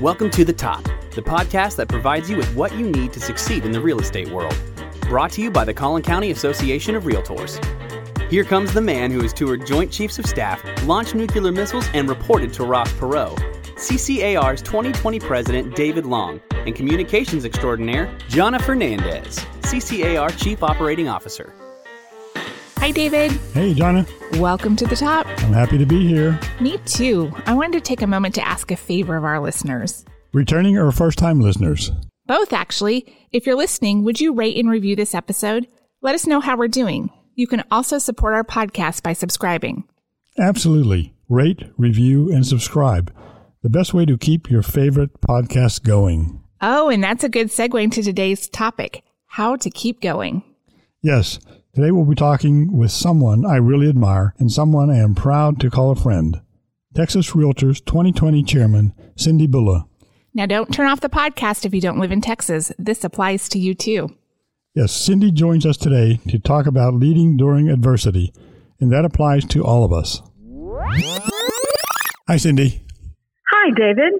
Welcome 0.00 0.30
to 0.30 0.46
The 0.46 0.52
Top, 0.54 0.82
the 1.10 1.20
podcast 1.20 1.76
that 1.76 1.90
provides 1.90 2.30
you 2.30 2.38
with 2.38 2.54
what 2.54 2.74
you 2.74 2.90
need 2.90 3.12
to 3.12 3.20
succeed 3.20 3.66
in 3.66 3.70
the 3.70 3.82
real 3.82 4.00
estate 4.00 4.30
world. 4.30 4.56
Brought 5.02 5.32
to 5.32 5.42
you 5.42 5.50
by 5.50 5.66
the 5.66 5.74
Collin 5.74 6.02
County 6.02 6.30
Association 6.30 6.94
of 6.94 7.04
Realtors. 7.04 7.62
Here 8.30 8.44
comes 8.44 8.72
the 8.72 8.80
man 8.80 9.10
who 9.10 9.20
has 9.20 9.34
toured 9.34 9.66
Joint 9.66 9.92
Chiefs 9.92 10.18
of 10.18 10.24
Staff, 10.24 10.62
launched 10.86 11.14
nuclear 11.14 11.52
missiles, 11.52 11.86
and 11.92 12.08
reported 12.08 12.50
to 12.54 12.64
Ross 12.64 12.90
Perot. 12.94 13.36
CCAR's 13.74 14.62
2020 14.62 15.20
president, 15.20 15.76
David 15.76 16.06
Long, 16.06 16.40
and 16.52 16.74
communications 16.74 17.44
extraordinaire, 17.44 18.06
Jonna 18.30 18.58
Fernandez, 18.58 19.36
CCAR 19.60 20.34
Chief 20.42 20.62
Operating 20.62 21.08
Officer. 21.08 21.52
Hi, 22.80 22.90
David. 22.90 23.32
Hey, 23.52 23.74
Jonna. 23.74 24.08
Welcome 24.40 24.74
to 24.76 24.86
the 24.86 24.96
top. 24.96 25.26
I'm 25.26 25.52
happy 25.52 25.76
to 25.76 25.84
be 25.84 26.08
here. 26.08 26.40
Me 26.62 26.78
too. 26.86 27.30
I 27.44 27.52
wanted 27.52 27.74
to 27.74 27.80
take 27.82 28.00
a 28.00 28.06
moment 28.06 28.34
to 28.36 28.48
ask 28.48 28.70
a 28.70 28.76
favor 28.76 29.18
of 29.18 29.24
our 29.24 29.38
listeners. 29.38 30.02
Returning 30.32 30.78
or 30.78 30.90
first 30.90 31.18
time 31.18 31.40
listeners? 31.40 31.92
Both, 32.24 32.54
actually. 32.54 33.14
If 33.32 33.44
you're 33.44 33.54
listening, 33.54 34.02
would 34.04 34.18
you 34.18 34.32
rate 34.32 34.56
and 34.56 34.70
review 34.70 34.96
this 34.96 35.14
episode? 35.14 35.68
Let 36.00 36.14
us 36.14 36.26
know 36.26 36.40
how 36.40 36.56
we're 36.56 36.68
doing. 36.68 37.10
You 37.34 37.46
can 37.46 37.64
also 37.70 37.98
support 37.98 38.32
our 38.32 38.44
podcast 38.44 39.02
by 39.02 39.12
subscribing. 39.12 39.84
Absolutely. 40.38 41.14
Rate, 41.28 41.64
review, 41.76 42.32
and 42.32 42.46
subscribe. 42.46 43.14
The 43.62 43.68
best 43.68 43.92
way 43.92 44.06
to 44.06 44.16
keep 44.16 44.50
your 44.50 44.62
favorite 44.62 45.20
podcast 45.20 45.82
going. 45.82 46.42
Oh, 46.62 46.88
and 46.88 47.04
that's 47.04 47.24
a 47.24 47.28
good 47.28 47.48
segue 47.48 47.82
into 47.82 48.02
today's 48.02 48.48
topic 48.48 49.02
how 49.26 49.56
to 49.56 49.68
keep 49.68 50.00
going. 50.00 50.42
Yes. 51.02 51.38
Today 51.72 51.92
we'll 51.92 52.04
be 52.04 52.16
talking 52.16 52.76
with 52.76 52.90
someone 52.90 53.46
I 53.46 53.54
really 53.54 53.88
admire 53.88 54.34
and 54.40 54.50
someone 54.50 54.90
I 54.90 54.98
am 54.98 55.14
proud 55.14 55.60
to 55.60 55.70
call 55.70 55.92
a 55.92 55.96
friend. 55.96 56.40
Texas 56.96 57.30
Realtors 57.30 57.84
2020 57.84 58.42
Chairman 58.42 58.92
Cindy 59.16 59.46
Bulla. 59.46 59.86
Now, 60.34 60.46
don't 60.46 60.74
turn 60.74 60.88
off 60.88 61.00
the 61.00 61.08
podcast 61.08 61.64
if 61.64 61.72
you 61.72 61.80
don't 61.80 62.00
live 62.00 62.10
in 62.10 62.20
Texas. 62.20 62.72
This 62.76 63.04
applies 63.04 63.48
to 63.50 63.60
you 63.60 63.74
too. 63.74 64.16
Yes, 64.74 64.90
Cindy 64.90 65.30
joins 65.30 65.64
us 65.64 65.76
today 65.76 66.18
to 66.28 66.40
talk 66.40 66.66
about 66.66 66.94
leading 66.94 67.36
during 67.36 67.68
adversity, 67.68 68.32
and 68.80 68.92
that 68.92 69.04
applies 69.04 69.44
to 69.46 69.64
all 69.64 69.84
of 69.84 69.92
us. 69.92 70.22
Hi, 72.26 72.36
Cindy. 72.36 72.82
Hi, 73.52 73.70
David. 73.76 74.12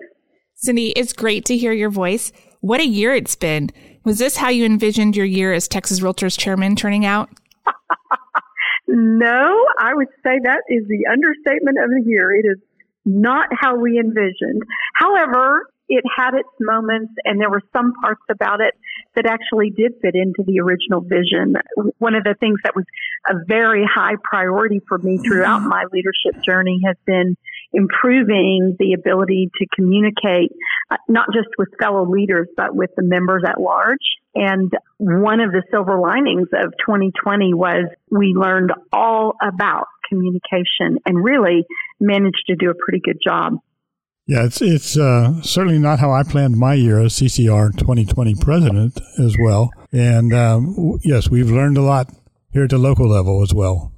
Cindy, 0.55 0.91
it's 0.91 1.13
great 1.13 1.45
to 1.47 1.57
hear 1.57 1.73
your 1.73 1.91
voice. 1.91 2.31
What 2.61 2.79
a 2.79 2.87
year 2.87 3.13
it's 3.13 3.35
been. 3.35 3.71
Was 4.05 4.19
this 4.19 4.37
how 4.37 4.51
you 4.51 4.65
envisioned 4.65 5.17
your 5.17 5.27
year 5.27 5.53
as 5.53 5.67
Texas 5.67 5.99
Realtors 5.99 6.39
Chairman 6.39 6.77
turning 6.77 7.05
out? 7.05 7.29
no, 8.89 9.67
I 9.79 9.95
would 9.95 10.09
say 10.23 10.39
that 10.45 10.63
is 10.69 10.85
the 10.89 11.07
understatement 11.11 11.79
of 11.83 11.91
the 11.91 12.03
year. 12.05 12.35
It 12.35 12.47
is 12.47 12.59
not 13.05 13.49
how 13.53 13.77
we 13.77 13.99
envisioned. 13.99 14.63
However, 14.95 15.67
it 15.89 16.05
had 16.07 16.35
its 16.35 16.49
moments 16.61 17.13
and 17.25 17.41
there 17.41 17.51
were 17.51 17.63
some 17.75 17.93
parts 18.01 18.23
about 18.31 18.61
it 18.61 18.75
that 19.17 19.27
actually 19.27 19.71
did 19.71 19.95
fit 20.01 20.15
into 20.15 20.45
the 20.47 20.61
original 20.61 21.01
vision. 21.01 21.57
One 21.99 22.15
of 22.15 22.23
the 22.23 22.35
things 22.39 22.61
that 22.63 22.77
was 22.77 22.85
a 23.29 23.35
very 23.47 23.85
high 23.85 24.15
priority 24.23 24.81
for 24.89 24.99
me 24.99 25.19
throughout 25.19 25.61
my 25.63 25.85
leadership 25.93 26.43
journey 26.43 26.81
has 26.85 26.97
been 27.07 27.37
improving 27.73 28.77
the 28.79 28.95
ability 28.95 29.51
to 29.61 29.67
communicate 29.75 30.51
uh, 30.91 30.97
not 31.09 31.27
just 31.33 31.49
with 31.59 31.69
fellow 31.81 32.09
leaders, 32.09 32.49
but 32.57 32.75
with 32.75 32.91
the 32.97 33.03
members 33.03 33.43
at 33.47 33.61
large. 33.61 33.99
And 34.35 34.73
one 34.99 35.41
of 35.41 35.53
the 35.53 35.63
silver 35.71 35.99
linings 35.99 36.49
of 36.53 36.73
2020 36.85 37.55
was 37.55 37.87
we 38.11 38.35
learned 38.35 38.73
all 38.93 39.35
about 39.43 39.87
communication 40.09 40.99
and 41.07 41.23
really 41.23 41.65
managed 42.01 42.45
to 42.49 42.57
do 42.57 42.71
a 42.71 42.75
pretty 42.75 43.01
good 43.05 43.19
job. 43.25 43.55
Yeah, 44.27 44.45
it's 44.45 44.63
it's 44.63 44.97
uh, 44.97 45.43
certainly 45.43 45.79
not 45.79 45.99
how 45.99 46.13
I 46.13 46.23
planned 46.23 46.57
my 46.57 46.75
year 46.75 47.01
as 47.01 47.15
CCR 47.15 47.77
2020 47.77 48.37
president 48.37 49.01
as 49.19 49.37
well. 49.41 49.71
And 49.91 50.33
um, 50.33 51.01
yes, 51.03 51.29
we've 51.29 51.51
learned 51.51 51.77
a 51.79 51.83
lot 51.83 52.13
here 52.53 52.65
at 52.65 52.71
the 52.71 52.79
local 52.79 53.09
level 53.09 53.43
as 53.43 53.55
well. 53.55 53.93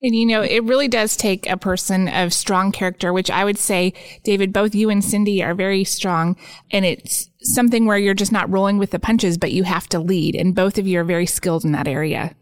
And 0.00 0.14
you 0.14 0.26
know, 0.26 0.42
it 0.42 0.62
really 0.62 0.86
does 0.86 1.16
take 1.16 1.48
a 1.50 1.56
person 1.56 2.06
of 2.08 2.32
strong 2.32 2.70
character, 2.70 3.12
which 3.12 3.30
I 3.30 3.44
would 3.44 3.58
say, 3.58 3.94
David, 4.22 4.52
both 4.52 4.74
you 4.74 4.90
and 4.90 5.04
Cindy 5.04 5.42
are 5.42 5.54
very 5.54 5.82
strong. 5.82 6.36
And 6.70 6.84
it's 6.84 7.30
something 7.40 7.84
where 7.84 7.98
you're 7.98 8.14
just 8.14 8.30
not 8.30 8.48
rolling 8.48 8.78
with 8.78 8.92
the 8.92 9.00
punches, 9.00 9.38
but 9.38 9.50
you 9.50 9.64
have 9.64 9.88
to 9.88 9.98
lead. 9.98 10.36
And 10.36 10.54
both 10.54 10.78
of 10.78 10.86
you 10.86 11.00
are 11.00 11.04
very 11.04 11.26
skilled 11.26 11.64
in 11.64 11.72
that 11.72 11.88
area. 11.88 12.36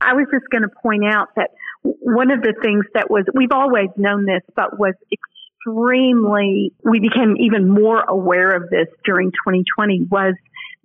I 0.00 0.14
was 0.14 0.26
just 0.32 0.46
going 0.52 0.62
to 0.62 0.70
point 0.82 1.02
out 1.04 1.28
that 1.34 1.50
one 1.82 2.30
of 2.30 2.42
the 2.42 2.54
things 2.62 2.84
that 2.94 3.10
was, 3.10 3.24
we've 3.34 3.52
always 3.52 3.88
known 3.96 4.24
this, 4.24 4.42
but 4.54 4.78
was 4.78 4.94
extremely, 5.12 6.72
we 6.84 7.00
became 7.00 7.36
even 7.38 7.68
more 7.68 8.02
aware 8.02 8.54
of 8.54 8.70
this 8.70 8.86
during 9.04 9.30
2020 9.30 10.06
was 10.10 10.34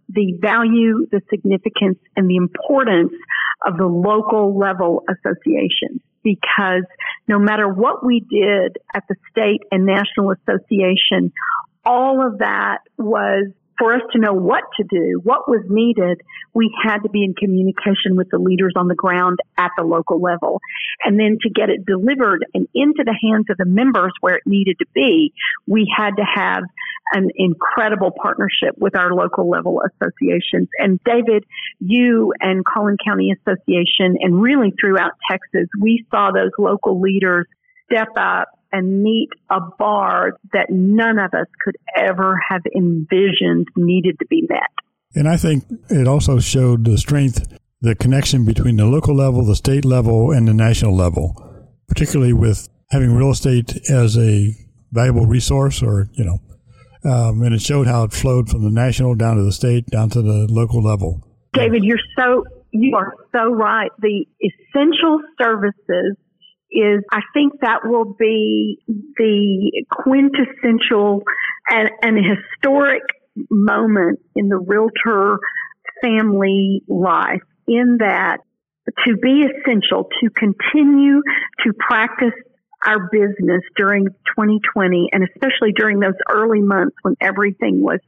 the 0.09 0.38
value, 0.41 1.08
the 1.12 1.22
significance, 1.30 2.00
and 2.16 2.30
the 2.30 2.35
importance 2.35 3.14
of 3.66 3.77
the 3.77 3.85
local 3.85 4.57
level 4.57 5.03
associations 5.09 6.01
because 6.23 6.83
no 7.27 7.38
matter 7.38 7.67
what 7.67 8.05
we 8.05 8.19
did 8.19 8.77
at 8.95 9.03
the 9.07 9.16
state 9.29 9.61
and 9.71 9.85
national 9.85 10.31
association, 10.31 11.31
all 11.85 12.25
of 12.25 12.39
that 12.39 12.79
was 12.97 13.51
for 13.78 13.94
us 13.94 14.02
to 14.13 14.19
know 14.19 14.34
what 14.34 14.63
to 14.78 14.84
do, 14.84 15.19
what 15.24 15.50
was 15.50 15.62
needed, 15.69 16.22
we 16.53 16.74
had 16.84 17.00
to 17.00 17.09
be 17.09 17.24
in 17.24 17.34
communication 17.34 18.16
with 18.16 18.30
the 18.30 18.38
leaders 18.38 18.74
on 18.75 18.88
the 18.88 18.96
ground 18.96 19.40
at 19.58 19.72
the 19.78 19.84
local 19.84 20.22
level. 20.22 20.62
And 21.03 21.19
then 21.19 21.38
to 21.41 21.50
get 21.50 21.69
it 21.69 21.85
delivered 21.85 22.46
and 22.53 22.68
into 22.74 23.03
the 23.03 23.18
hands 23.22 23.46
of 23.50 23.58
the 23.58 23.66
members 23.66 24.14
where 24.22 24.35
it 24.35 24.44
needed 24.46 24.78
to 24.80 24.85
be, 24.94 25.34
we 25.68 25.91
had 25.96 26.12
to 26.18 26.24
have 26.24 26.64
an 27.12 27.30
incredible 27.35 28.12
partnership 28.12 28.75
with 28.78 28.96
our 28.97 29.14
local 29.14 29.50
level 29.50 29.81
associations. 29.81 30.69
And 30.80 31.00
David, 31.06 31.44
you 31.80 32.34
and 32.40 32.64
Collin 32.66 32.97
County 33.06 33.31
Association 33.31 34.18
and 34.19 34.41
really 34.41 34.74
throughout 34.80 35.12
Texas, 35.30 35.68
we 35.80 36.06
saw 36.09 36.31
those 36.31 36.52
local 36.58 37.00
leaders 37.00 37.46
step 37.91 38.09
up 38.18 38.47
and 38.75 39.02
meet 39.02 39.30
a 39.50 39.62
bar 39.80 40.38
that 40.52 40.68
none 40.69 41.18
of 41.18 41.34
us 41.34 41.47
could 41.63 41.78
ever 41.96 42.38
have 42.50 42.62
envisioned 42.75 43.68
needed 43.78 44.19
to 44.19 44.25
be 44.25 44.46
met. 44.50 44.69
And 45.16 45.30
I 45.30 45.38
think 45.38 45.63
it 45.90 46.08
also 46.08 46.40
showed 46.40 46.84
the 46.84 46.97
strength, 46.97 47.58
the 47.80 47.96
connection 47.96 48.44
between 48.44 48.75
the 48.75 48.85
local 48.85 49.16
level, 49.16 49.46
the 49.46 49.56
state 49.56 49.85
level, 49.85 50.31
and 50.31 50.46
the 50.46 50.53
national 50.53 50.94
level, 50.94 51.41
particularly 51.88 52.34
with 52.34 52.68
having 52.91 53.16
real 53.16 53.31
estate 53.31 53.78
as 53.90 54.18
a 54.18 54.53
valuable 54.91 55.25
resource 55.25 55.81
or, 55.81 56.09
you 56.14 56.25
know, 56.25 56.40
um, 57.09 57.41
and 57.44 57.56
it 57.56 57.62
showed 57.62 57.88
how 57.88 58.03
it 58.03 58.12
flowed 58.12 58.50
from 58.50 58.64
the 58.64 58.72
national 58.72 59.16
down 59.16 59.38
to 59.38 59.44
the 59.44 59.53
state, 59.53 59.85
down 59.88 60.09
to 60.09 60.22
the 60.22 60.47
local 60.50 60.84
level. 60.84 61.22
David, 61.53 61.85
you're 61.85 61.97
so, 62.19 62.44
you 62.72 62.94
are 62.97 63.14
so 63.31 63.53
right. 63.53 63.91
The 64.00 64.25
essential 64.41 65.22
services 65.41 66.18
is 66.75 67.03
I 67.12 67.22
think 67.34 67.62
that 67.62 67.81
will 67.86 68.16
be 68.18 68.80
the 68.88 69.86
quintessential 69.91 71.24
and, 71.69 71.90
and 72.02 72.18
historic 72.18 73.03
moment 73.50 74.19
in 74.36 74.50
the 74.50 74.58
realtor 74.58 75.38
family 76.02 76.84
life 76.88 77.41
in 77.68 77.97
that 78.00 78.38
to 79.06 79.18
be 79.18 79.44
essential, 79.44 80.08
to 80.22 80.30
continue 80.30 81.22
to 81.64 81.74
practice 81.80 82.34
our 82.85 83.09
business 83.12 83.62
during 83.75 84.06
2020 84.38 85.09
and 85.12 85.24
especially 85.24 85.72
during 85.75 86.00
those 86.00 86.14
early 86.30 86.62
months 86.62 86.96
when 87.02 87.16
everything 87.19 87.81
was 87.81 88.00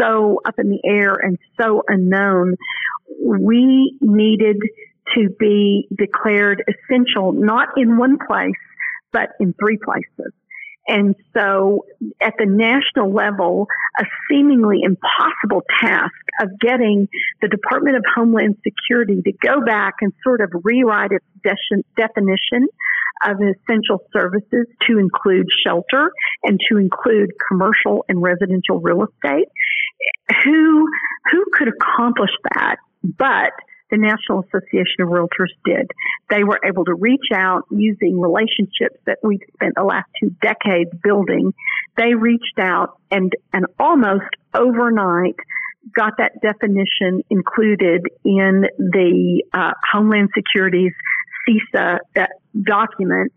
so 0.00 0.40
up 0.46 0.54
in 0.58 0.70
the 0.70 0.80
air 0.88 1.12
and 1.14 1.36
so 1.60 1.82
unknown, 1.88 2.54
we 3.20 3.96
needed 4.00 4.56
to 5.16 5.28
be 5.38 5.88
declared 5.96 6.62
essential, 6.68 7.32
not 7.32 7.68
in 7.76 7.96
one 7.96 8.18
place, 8.26 8.52
but 9.12 9.30
in 9.40 9.54
three 9.60 9.78
places. 9.82 10.32
And 10.88 11.14
so 11.36 11.84
at 12.20 12.34
the 12.38 12.46
national 12.46 13.12
level, 13.12 13.66
a 14.00 14.04
seemingly 14.28 14.80
impossible 14.82 15.62
task 15.82 16.14
of 16.40 16.48
getting 16.60 17.08
the 17.42 17.48
Department 17.48 17.96
of 17.96 18.04
Homeland 18.16 18.56
Security 18.64 19.20
to 19.20 19.32
go 19.46 19.60
back 19.64 19.96
and 20.00 20.14
sort 20.24 20.40
of 20.40 20.50
rewrite 20.64 21.10
its 21.12 21.26
de- 21.44 21.84
definition 21.96 22.68
of 23.26 23.36
essential 23.36 23.98
services 24.14 24.66
to 24.86 24.98
include 24.98 25.46
shelter 25.66 26.10
and 26.44 26.58
to 26.70 26.78
include 26.78 27.32
commercial 27.50 28.06
and 28.08 28.22
residential 28.22 28.80
real 28.80 29.04
estate. 29.04 29.48
Who, 30.44 30.88
who 31.30 31.44
could 31.52 31.68
accomplish 31.68 32.30
that 32.54 32.76
but 33.02 33.52
the 33.90 33.96
National 33.96 34.44
Association 34.44 35.00
of 35.00 35.08
Realtors 35.08 35.52
did. 35.64 35.90
They 36.30 36.44
were 36.44 36.60
able 36.64 36.84
to 36.84 36.94
reach 36.94 37.28
out 37.34 37.64
using 37.70 38.20
relationships 38.20 38.98
that 39.06 39.18
we've 39.22 39.40
spent 39.54 39.74
the 39.76 39.84
last 39.84 40.08
two 40.20 40.34
decades 40.42 40.90
building. 41.02 41.52
They 41.96 42.14
reached 42.14 42.58
out 42.58 42.98
and, 43.10 43.32
and 43.52 43.66
almost 43.78 44.28
overnight 44.54 45.36
got 45.96 46.14
that 46.18 46.40
definition 46.42 47.22
included 47.30 48.02
in 48.24 48.64
the 48.78 49.42
uh, 49.52 49.72
Homeland 49.92 50.30
Security's 50.34 50.92
CISA 51.48 51.98
document. 52.62 53.32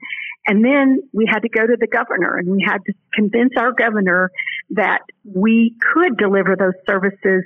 And 0.48 0.66
then 0.66 1.04
we 1.14 1.26
had 1.30 1.40
to 1.40 1.50
go 1.50 1.66
to 1.66 1.78
the 1.80 1.88
governor 1.88 2.38
and 2.38 2.50
we 2.50 2.66
had 2.68 2.80
to 2.86 2.94
convince 3.14 3.54
our 3.58 3.72
governor 3.72 4.32
that 4.72 5.02
we 5.24 5.76
could 5.94 6.18
deliver 6.18 6.56
those 6.56 6.74
services 6.90 7.44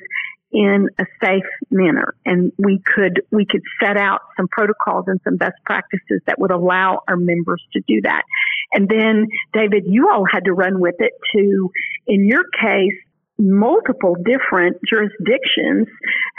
in 0.55 0.87
a 0.97 1.05
safe 1.21 1.43
manner. 1.69 2.15
And 2.25 2.53
we 2.57 2.79
could 2.79 3.21
we 3.29 3.45
could 3.45 3.61
set 3.83 3.97
out 3.97 4.21
some 4.37 4.47
protocols 4.47 5.03
and 5.07 5.19
some 5.25 5.35
best 5.35 5.55
practices 5.65 6.21
that 6.27 6.39
would 6.39 6.51
allow 6.51 7.01
our 7.09 7.17
members 7.17 7.61
to 7.73 7.81
do 7.87 8.01
that. 8.03 8.23
And 8.71 8.87
then 8.89 9.27
david 9.53 9.83
you 9.85 10.09
all 10.09 10.25
had 10.25 10.45
to 10.45 10.53
run 10.53 10.79
with 10.79 10.95
it 10.99 11.11
to 11.33 11.69
in 12.07 12.25
your 12.25 12.43
case 12.61 12.93
multiple 13.37 14.15
different 14.15 14.77
jurisdictions 14.87 15.87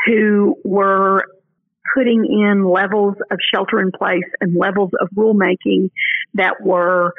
who 0.07 0.57
were 0.65 1.25
putting 1.95 2.25
in 2.25 2.65
levels 2.65 3.15
of 3.31 3.39
shelter 3.55 3.81
in 3.81 3.93
place 3.93 4.25
and 4.41 4.57
levels 4.57 4.91
of 5.01 5.09
rulemaking 5.15 5.91
that 6.35 6.55
were 6.63 7.13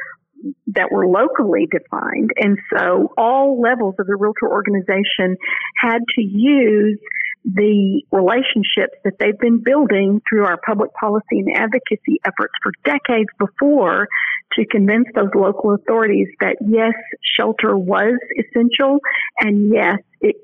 that 0.68 0.92
were 0.92 1.08
locally 1.08 1.68
defined. 1.72 2.32
And 2.38 2.58
so 2.72 3.14
all 3.18 3.60
levels 3.62 3.96
of 4.00 4.08
the 4.08 4.16
realtor 4.16 4.50
organization 4.50 5.38
had 5.82 6.00
to 6.16 6.22
use 6.22 7.00
the 7.46 8.02
relationships 8.12 8.98
that 9.06 9.14
they've 9.20 9.40
been 9.40 9.64
building 9.64 10.22
through 10.28 10.46
our 10.46 10.58
public 10.66 10.94
policy 10.94 11.40
and 11.40 11.48
advocacy 11.56 12.20
efforts 12.26 12.54
for 12.62 12.72
decades 12.84 13.30
before 13.40 14.08
to 14.54 14.66
convince 14.66 15.08
those 15.16 15.30
local 15.34 15.74
authorities 15.74 16.28
that 16.42 16.58
yes, 16.60 16.94
shelter 17.38 17.78
was 17.78 18.20
essential 18.38 19.00
and 19.40 19.72
yes, 19.74 19.98
it, 20.20 20.36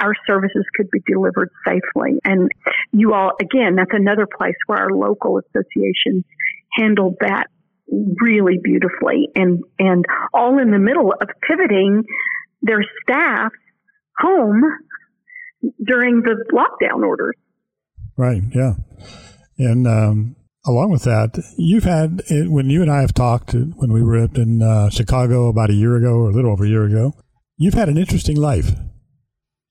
our 0.00 0.14
services 0.26 0.64
could 0.74 0.90
be 0.90 1.00
delivered 1.06 1.50
safely. 1.64 2.18
And 2.24 2.50
you 2.90 3.14
all, 3.14 3.32
again, 3.40 3.76
that's 3.76 3.92
another 3.92 4.26
place 4.26 4.56
where 4.66 4.78
our 4.78 4.90
local 4.90 5.38
associations 5.38 6.24
handled 6.76 7.16
that 7.20 7.46
really 7.90 8.58
beautifully 8.62 9.28
and, 9.34 9.62
and 9.78 10.04
all 10.32 10.58
in 10.58 10.70
the 10.70 10.78
middle 10.78 11.12
of 11.12 11.28
pivoting 11.46 12.04
their 12.62 12.84
staff 13.02 13.52
home 14.18 14.62
during 15.84 16.22
the 16.22 16.44
lockdown 16.52 17.04
orders. 17.04 17.34
Right. 18.16 18.42
Yeah. 18.54 18.74
And, 19.58 19.86
um, 19.86 20.36
along 20.66 20.90
with 20.90 21.04
that, 21.04 21.42
you've 21.56 21.84
had, 21.84 22.22
when 22.28 22.70
you 22.70 22.82
and 22.82 22.90
I 22.90 23.00
have 23.00 23.14
talked 23.14 23.54
when 23.54 23.92
we 23.92 24.02
were 24.02 24.22
up 24.22 24.36
in 24.36 24.62
uh, 24.62 24.90
Chicago 24.90 25.48
about 25.48 25.70
a 25.70 25.74
year 25.74 25.96
ago 25.96 26.14
or 26.14 26.30
a 26.30 26.32
little 26.32 26.52
over 26.52 26.64
a 26.64 26.68
year 26.68 26.84
ago, 26.84 27.14
you've 27.56 27.74
had 27.74 27.88
an 27.88 27.96
interesting 27.96 28.36
life. 28.36 28.70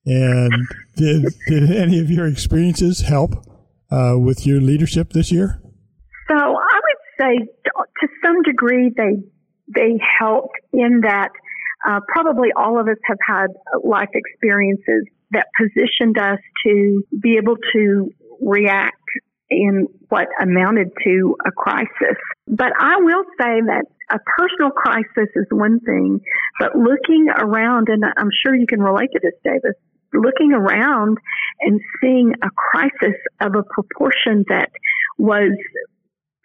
And 0.05 0.51
did, 0.95 1.25
did 1.47 1.71
any 1.71 1.99
of 1.99 2.09
your 2.09 2.27
experiences 2.27 3.01
help 3.01 3.33
uh, 3.91 4.15
with 4.17 4.45
your 4.45 4.61
leadership 4.61 5.13
this 5.13 5.31
year? 5.31 5.61
So 6.27 6.35
I 6.35 6.79
would 6.83 6.99
say 7.19 7.37
to 7.65 7.71
some 8.23 8.41
degree 8.43 8.91
they 8.95 9.23
they 9.67 9.99
helped 10.19 10.57
in 10.73 11.01
that 11.01 11.29
uh, 11.87 11.99
probably 12.07 12.49
all 12.55 12.79
of 12.79 12.87
us 12.87 12.97
have 13.05 13.17
had 13.25 13.47
life 13.83 14.09
experiences 14.13 15.05
that 15.31 15.47
positioned 15.57 16.17
us 16.17 16.39
to 16.65 17.03
be 17.21 17.37
able 17.37 17.55
to 17.73 18.09
react 18.41 18.95
in 19.49 19.87
what 20.09 20.27
amounted 20.41 20.89
to 21.03 21.35
a 21.45 21.51
crisis. 21.51 22.17
But 22.47 22.71
I 22.79 22.97
will 22.97 23.23
say 23.39 23.61
that 23.67 23.85
a 24.11 24.19
personal 24.37 24.71
crisis 24.71 25.29
is 25.35 25.45
one 25.51 25.79
thing, 25.81 26.19
but 26.59 26.75
looking 26.75 27.27
around, 27.29 27.89
and 27.89 28.03
I'm 28.17 28.29
sure 28.43 28.55
you 28.55 28.67
can 28.67 28.81
relate 28.81 29.09
to 29.13 29.19
this, 29.21 29.33
David, 29.43 29.73
looking 30.13 30.53
around 30.53 31.17
and 31.61 31.79
seeing 32.01 32.33
a 32.41 32.49
crisis 32.49 33.15
of 33.41 33.55
a 33.55 33.63
proportion 33.63 34.45
that 34.49 34.71
was 35.17 35.51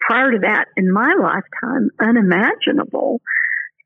prior 0.07 0.33
to 0.33 0.39
that 0.43 0.67
in 0.77 0.93
my 0.93 1.15
lifetime 1.21 1.89
unimaginable 2.01 3.21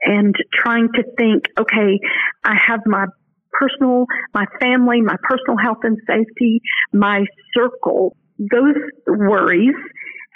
and 0.03 0.35
trying 0.53 0.89
to 0.95 1.03
think, 1.17 1.45
okay, 1.59 1.99
I 2.45 2.55
have 2.67 2.81
my 2.87 3.07
personal, 3.53 4.07
my 4.35 4.47
family, 4.61 5.01
my 5.01 5.17
personal 5.23 5.57
health 5.57 5.79
and 5.83 5.99
safety, 6.07 6.61
my 6.93 7.25
circle, 7.55 8.17
those 8.39 8.77
worries. 9.07 9.75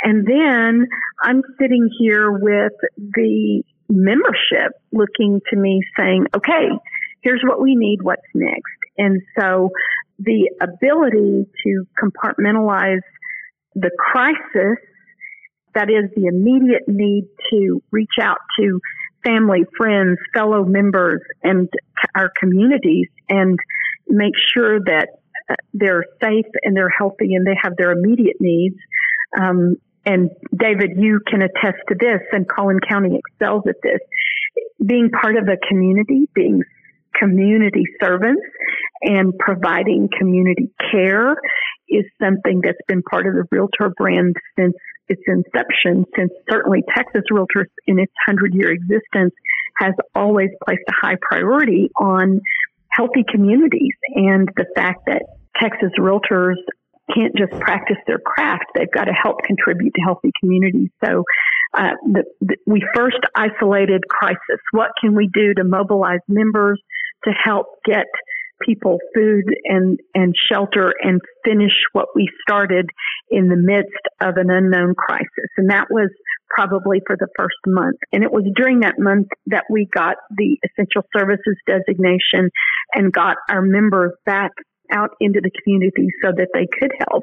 And 0.02 0.26
then 0.26 0.86
I'm 1.22 1.42
sitting 1.60 1.88
here 2.00 2.30
with 2.30 2.72
the 2.96 3.62
membership 3.88 4.72
looking 4.92 5.40
to 5.50 5.56
me 5.56 5.80
saying, 5.96 6.26
okay, 6.34 6.68
here's 7.22 7.42
what 7.44 7.60
we 7.62 7.76
need. 7.76 7.98
What's 8.02 8.22
next? 8.34 8.78
And 8.98 9.22
so 9.38 9.70
the 10.18 10.50
ability 10.60 11.46
to 11.64 11.84
compartmentalize 12.02 13.02
the 13.74 13.90
crisis, 13.96 14.78
that 15.74 15.88
is 15.88 16.10
the 16.14 16.26
immediate 16.26 16.86
need 16.86 17.28
to 17.50 17.82
reach 17.90 18.14
out 18.20 18.38
to 18.58 18.80
family, 19.24 19.60
friends, 19.76 20.18
fellow 20.34 20.64
members, 20.64 21.20
and 21.42 21.68
our 22.14 22.30
communities 22.38 23.08
and 23.28 23.58
make 24.08 24.34
sure 24.54 24.80
that 24.80 25.08
uh, 25.50 25.54
they're 25.72 26.04
safe 26.22 26.46
and 26.62 26.76
they're 26.76 26.92
healthy 26.96 27.34
and 27.34 27.46
they 27.46 27.56
have 27.60 27.76
their 27.76 27.92
immediate 27.92 28.36
needs. 28.40 28.76
Um, 29.40 29.76
and 30.04 30.30
David, 30.56 30.92
you 30.96 31.20
can 31.26 31.42
attest 31.42 31.78
to 31.88 31.94
this, 31.98 32.20
and 32.32 32.46
Collin 32.48 32.80
County 32.80 33.18
excels 33.18 33.62
at 33.68 33.76
this. 33.82 34.00
Being 34.84 35.10
part 35.10 35.36
of 35.36 35.44
a 35.44 35.56
community, 35.68 36.28
being 36.34 36.62
community 37.18 37.84
servants, 38.02 38.42
and 39.02 39.32
providing 39.38 40.08
community 40.18 40.72
care 40.90 41.36
is 41.88 42.04
something 42.20 42.60
that's 42.64 42.78
been 42.88 43.02
part 43.02 43.26
of 43.26 43.34
the 43.34 43.44
Realtor 43.50 43.92
brand 43.96 44.34
since 44.58 44.74
its 45.12 45.22
inception, 45.26 46.04
since 46.16 46.32
certainly 46.50 46.82
Texas 46.96 47.22
Realtors 47.30 47.68
in 47.86 47.98
its 47.98 48.12
100 48.26 48.54
year 48.54 48.72
existence 48.72 49.34
has 49.78 49.94
always 50.14 50.50
placed 50.64 50.82
a 50.88 50.92
high 51.06 51.16
priority 51.20 51.90
on 52.00 52.40
healthy 52.90 53.24
communities 53.30 53.96
and 54.14 54.48
the 54.56 54.66
fact 54.76 55.02
that 55.06 55.22
Texas 55.60 55.90
Realtors 55.98 56.56
can't 57.14 57.34
just 57.36 57.52
practice 57.60 57.96
their 58.06 58.18
craft. 58.18 58.64
They've 58.74 58.90
got 58.90 59.04
to 59.04 59.12
help 59.12 59.42
contribute 59.44 59.92
to 59.94 60.00
healthy 60.02 60.30
communities. 60.40 60.88
So, 61.04 61.24
uh, 61.74 61.92
the, 62.04 62.24
the, 62.40 62.56
we 62.66 62.82
first 62.94 63.18
isolated 63.34 64.02
crisis. 64.08 64.60
What 64.72 64.90
can 65.00 65.14
we 65.14 65.28
do 65.32 65.54
to 65.54 65.64
mobilize 65.64 66.20
members 66.28 66.80
to 67.24 67.32
help 67.32 67.66
get 67.84 68.06
people 68.64 68.98
food 69.14 69.44
and, 69.64 69.98
and 70.14 70.34
shelter 70.50 70.92
and 71.02 71.20
finish 71.44 71.72
what 71.92 72.08
we 72.14 72.28
started 72.48 72.90
in 73.30 73.48
the 73.48 73.56
midst 73.56 74.02
of 74.20 74.36
an 74.36 74.50
unknown 74.50 74.94
crisis. 74.94 75.50
And 75.56 75.70
that 75.70 75.86
was 75.90 76.10
probably 76.48 77.00
for 77.06 77.16
the 77.18 77.28
first 77.36 77.56
month. 77.66 77.96
And 78.12 78.22
it 78.22 78.30
was 78.30 78.44
during 78.54 78.80
that 78.80 78.98
month 78.98 79.28
that 79.46 79.64
we 79.70 79.88
got 79.94 80.16
the 80.36 80.58
essential 80.68 81.02
services 81.16 81.56
designation 81.66 82.50
and 82.94 83.12
got 83.12 83.36
our 83.50 83.62
members 83.62 84.12
back 84.26 84.50
out 84.92 85.10
into 85.20 85.40
the 85.42 85.50
community 85.62 86.08
so 86.22 86.32
that 86.36 86.48
they 86.52 86.66
could 86.78 86.92
help. 86.98 87.22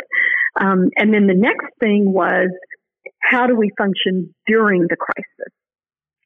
Um, 0.59 0.89
and 0.97 1.13
then 1.13 1.27
the 1.27 1.37
next 1.37 1.67
thing 1.79 2.11
was, 2.11 2.49
how 3.21 3.45
do 3.45 3.55
we 3.55 3.69
function 3.77 4.33
during 4.47 4.87
the 4.89 4.95
crisis? 4.95 5.53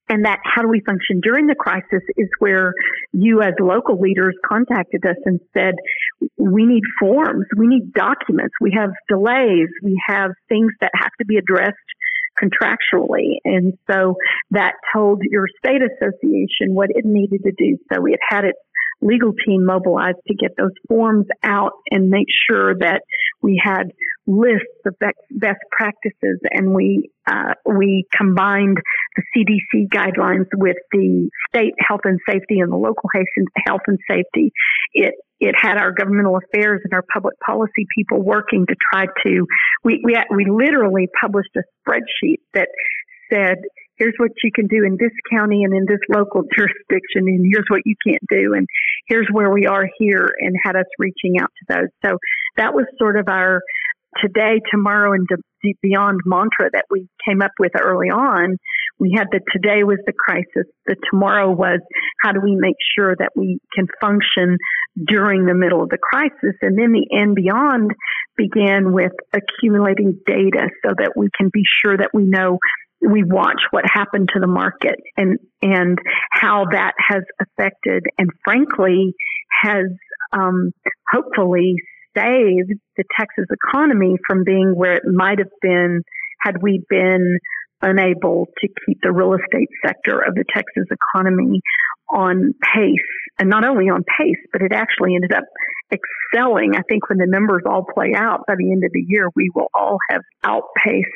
And 0.09 0.25
that 0.25 0.39
how 0.43 0.61
do 0.61 0.67
we 0.67 0.81
function 0.81 1.21
during 1.21 1.47
the 1.47 1.55
crisis 1.55 2.03
is 2.17 2.27
where 2.39 2.73
you 3.13 3.41
as 3.41 3.53
local 3.59 3.99
leaders 3.99 4.35
contacted 4.45 5.05
us 5.05 5.15
and 5.25 5.39
said, 5.53 5.75
we 6.37 6.65
need 6.65 6.83
forms, 6.99 7.45
we 7.57 7.67
need 7.67 7.93
documents, 7.93 8.53
we 8.59 8.75
have 8.77 8.91
delays, 9.07 9.69
we 9.81 9.99
have 10.07 10.31
things 10.49 10.73
that 10.81 10.91
have 10.93 11.11
to 11.19 11.25
be 11.25 11.37
addressed 11.37 11.77
contractually. 12.41 13.37
And 13.45 13.73
so 13.89 14.15
that 14.51 14.73
told 14.93 15.21
your 15.23 15.45
state 15.63 15.81
association 15.81 16.73
what 16.73 16.89
it 16.89 17.05
needed 17.05 17.41
to 17.43 17.51
do. 17.51 17.77
So 17.91 18.05
it 18.05 18.19
had 18.27 18.43
its 18.43 18.59
legal 19.01 19.33
team 19.45 19.65
mobilized 19.65 20.17
to 20.27 20.35
get 20.35 20.51
those 20.57 20.73
forms 20.87 21.27
out 21.43 21.73
and 21.91 22.09
make 22.09 22.27
sure 22.49 22.75
that 22.79 23.01
we 23.41 23.61
had 23.61 23.91
lists 24.25 24.79
of 24.85 24.95
best 24.99 25.59
practices 25.71 26.39
and 26.51 26.73
we 26.73 27.09
uh, 27.27 27.53
we 27.65 28.05
combined 28.15 28.77
the 29.15 29.23
CDC 29.35 29.87
guidelines 29.89 30.47
with 30.53 30.77
the 30.91 31.29
state 31.49 31.73
health 31.79 32.01
and 32.05 32.19
safety 32.27 32.59
and 32.59 32.71
the 32.71 32.77
local 32.77 33.09
health 33.65 33.81
and 33.87 33.97
safety. 34.09 34.51
It 34.93 35.15
it 35.39 35.55
had 35.59 35.77
our 35.77 35.91
governmental 35.91 36.37
affairs 36.37 36.81
and 36.83 36.93
our 36.93 37.03
public 37.13 37.37
policy 37.45 37.85
people 37.97 38.21
working 38.21 38.65
to 38.67 38.75
try 38.93 39.05
to 39.25 39.45
we 39.83 40.01
we 40.03 40.15
we 40.35 40.45
literally 40.49 41.07
published 41.19 41.55
a 41.57 41.63
spreadsheet 41.85 42.39
that 42.53 42.69
said 43.31 43.57
here's 43.97 44.15
what 44.17 44.31
you 44.43 44.51
can 44.53 44.67
do 44.67 44.83
in 44.83 44.97
this 44.99 45.11
county 45.31 45.63
and 45.63 45.73
in 45.73 45.85
this 45.87 45.99
local 46.09 46.43
jurisdiction, 46.55 47.27
and 47.27 47.45
here's 47.49 47.65
what 47.69 47.81
you 47.85 47.95
can't 48.05 48.23
do, 48.29 48.53
and 48.53 48.67
here's 49.07 49.27
where 49.31 49.51
we 49.51 49.65
are 49.65 49.87
here, 49.97 50.29
and 50.39 50.55
had 50.63 50.75
us 50.75 50.85
reaching 50.99 51.39
out 51.39 51.49
to 51.59 51.75
those. 51.75 51.89
So 52.05 52.17
that 52.57 52.73
was 52.73 52.85
sort 52.99 53.17
of 53.17 53.27
our 53.27 53.61
today, 54.21 54.61
tomorrow, 54.71 55.13
and 55.13 55.27
beyond 55.81 56.21
mantra 56.25 56.69
that 56.73 56.85
we 56.89 57.07
came 57.27 57.41
up 57.41 57.51
with 57.59 57.71
early 57.79 58.07
on. 58.07 58.57
We 58.99 59.13
had 59.17 59.27
the 59.31 59.39
today 59.51 59.83
was 59.83 59.99
the 60.05 60.13
crisis. 60.13 60.69
The 60.85 60.95
tomorrow 61.09 61.51
was 61.51 61.79
how 62.21 62.31
do 62.31 62.39
we 62.41 62.55
make 62.55 62.75
sure 62.97 63.15
that 63.17 63.31
we 63.35 63.59
can 63.75 63.87
function 63.99 64.57
during 65.07 65.45
the 65.45 65.53
middle 65.53 65.81
of 65.81 65.89
the 65.89 65.97
crisis? 65.97 66.55
And 66.61 66.77
then 66.77 66.91
the 66.91 67.07
end 67.17 67.35
beyond 67.35 67.91
began 68.37 68.93
with 68.93 69.13
accumulating 69.33 70.19
data 70.25 70.69
so 70.85 70.93
that 70.97 71.13
we 71.15 71.29
can 71.37 71.49
be 71.51 71.63
sure 71.81 71.97
that 71.97 72.11
we 72.13 72.23
know 72.23 72.59
we 73.01 73.23
watch 73.23 73.61
what 73.71 73.83
happened 73.91 74.29
to 74.33 74.39
the 74.39 74.47
market 74.47 74.95
and 75.17 75.37
and 75.61 75.97
how 76.31 76.65
that 76.71 76.93
has 76.97 77.23
affected 77.41 78.03
and 78.17 78.29
frankly 78.45 79.13
has 79.61 79.85
um, 80.31 80.71
hopefully 81.11 81.75
saved 82.17 82.73
the 82.97 83.03
Texas 83.19 83.45
economy 83.51 84.17
from 84.27 84.43
being 84.43 84.73
where 84.75 84.93
it 84.93 85.03
might 85.05 85.39
have 85.39 85.51
been 85.61 86.01
had 86.41 86.61
we 86.61 86.83
been 86.89 87.37
unable 87.81 88.47
to 88.59 88.67
keep 88.85 88.97
the 89.03 89.11
real 89.11 89.33
estate 89.33 89.69
sector 89.85 90.19
of 90.19 90.35
the 90.35 90.45
Texas 90.53 90.85
economy 90.89 91.59
on 92.09 92.53
pace. 92.73 93.09
And 93.39 93.49
not 93.49 93.65
only 93.65 93.89
on 93.89 94.03
pace, 94.17 94.39
but 94.51 94.61
it 94.61 94.71
actually 94.73 95.15
ended 95.15 95.33
up 95.33 95.43
excelling. 95.91 96.75
I 96.75 96.81
think 96.87 97.09
when 97.09 97.17
the 97.17 97.27
numbers 97.27 97.63
all 97.65 97.85
play 97.93 98.13
out 98.15 98.41
by 98.47 98.55
the 98.57 98.71
end 98.71 98.83
of 98.83 98.91
the 98.93 99.03
year, 99.07 99.29
we 99.35 99.49
will 99.53 99.67
all 99.73 99.97
have 100.09 100.21
outpaced 100.43 101.09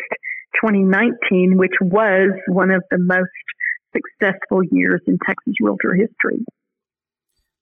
2019, 0.64 1.58
which 1.58 1.76
was 1.82 2.32
one 2.48 2.72
of 2.72 2.84
the 2.90 2.98
most 2.98 3.30
successful 3.94 4.62
years 4.72 5.02
in 5.08 5.18
Texas 5.26 5.54
realtor 5.62 5.94
history. 5.94 6.44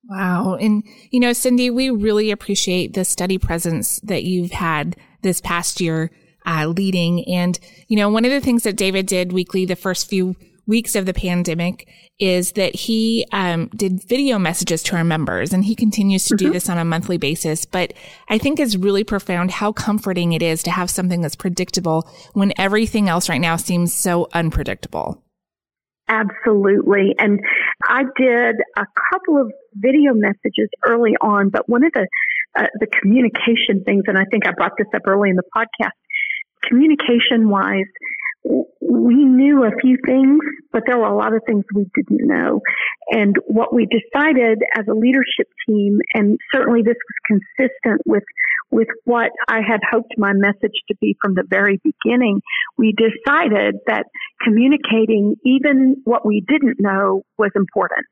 Wow. 0.09 0.55
And, 0.55 0.83
you 1.09 1.19
know, 1.19 1.33
Cindy, 1.33 1.69
we 1.69 1.89
really 1.89 2.31
appreciate 2.31 2.93
the 2.93 3.05
steady 3.05 3.38
presence 3.38 4.00
that 4.01 4.24
you've 4.24 4.51
had 4.51 4.95
this 5.24 5.41
past 5.41 5.81
year 5.81 6.12
uh, 6.45 6.67
leading. 6.67 7.27
And, 7.27 7.59
you 7.88 7.97
know, 7.97 8.09
one 8.09 8.25
of 8.25 8.31
the 8.31 8.41
things 8.41 8.63
that 8.63 8.77
David 8.77 9.07
did 9.07 9.31
weekly 9.31 9.65
the 9.65 9.75
first 9.75 10.07
few 10.07 10.35
weeks 10.67 10.95
of 10.95 11.05
the 11.05 11.13
pandemic 11.13 11.88
is 12.19 12.53
that 12.53 12.75
he 12.75 13.27
um, 13.31 13.67
did 13.75 14.03
video 14.03 14.39
messages 14.39 14.81
to 14.83 14.95
our 14.95 15.03
members 15.03 15.53
and 15.53 15.65
he 15.65 15.75
continues 15.75 16.25
to 16.25 16.35
mm-hmm. 16.35 16.47
do 16.47 16.53
this 16.53 16.69
on 16.69 16.77
a 16.77 16.85
monthly 16.85 17.17
basis 17.17 17.65
but 17.65 17.93
i 18.29 18.38
think 18.38 18.59
it's 18.59 18.75
really 18.75 19.03
profound 19.03 19.51
how 19.51 19.71
comforting 19.71 20.33
it 20.33 20.41
is 20.41 20.63
to 20.63 20.71
have 20.71 20.89
something 20.89 21.21
that's 21.21 21.35
predictable 21.35 22.09
when 22.33 22.53
everything 22.57 23.09
else 23.09 23.29
right 23.29 23.41
now 23.41 23.55
seems 23.55 23.93
so 23.93 24.27
unpredictable 24.33 25.21
absolutely. 26.07 27.15
And 27.19 27.39
i 27.83 28.03
did 28.17 28.55
a 28.77 28.85
couple 29.12 29.41
of 29.41 29.51
video 29.74 30.13
messages 30.13 30.69
early 30.85 31.15
on 31.21 31.50
but 31.50 31.67
one 31.67 31.83
of 31.83 31.91
the 31.93 32.07
uh, 32.57 32.67
the 32.79 32.88
communication 32.88 33.83
things 33.85 34.03
and 34.07 34.17
i 34.17 34.24
think 34.31 34.47
i 34.47 34.51
brought 34.51 34.71
this 34.77 34.88
up 34.95 35.01
early 35.05 35.29
in 35.29 35.35
the 35.35 35.43
podcast 35.55 35.91
communication 36.63 37.50
wise 37.50 37.91
we 38.45 39.25
knew 39.25 39.63
a 39.63 39.71
few 39.81 39.97
things, 40.05 40.39
but 40.71 40.83
there 40.85 40.97
were 40.97 41.07
a 41.07 41.17
lot 41.17 41.33
of 41.33 41.41
things 41.47 41.63
we 41.73 41.87
didn't 41.95 42.27
know. 42.27 42.61
And 43.09 43.35
what 43.47 43.73
we 43.73 43.87
decided 43.87 44.61
as 44.77 44.85
a 44.87 44.93
leadership 44.93 45.47
team, 45.67 45.97
and 46.13 46.37
certainly 46.53 46.81
this 46.83 46.95
was 46.95 47.39
consistent 47.57 48.01
with, 48.05 48.23
with 48.71 48.87
what 49.03 49.31
I 49.47 49.61
had 49.67 49.79
hoped 49.89 50.13
my 50.17 50.33
message 50.33 50.77
to 50.89 50.95
be 51.01 51.15
from 51.21 51.33
the 51.33 51.43
very 51.47 51.81
beginning, 51.83 52.41
we 52.77 52.93
decided 52.93 53.75
that 53.87 54.05
communicating 54.43 55.35
even 55.43 55.97
what 56.03 56.25
we 56.25 56.45
didn't 56.47 56.77
know 56.79 57.23
was 57.37 57.51
important. 57.55 58.05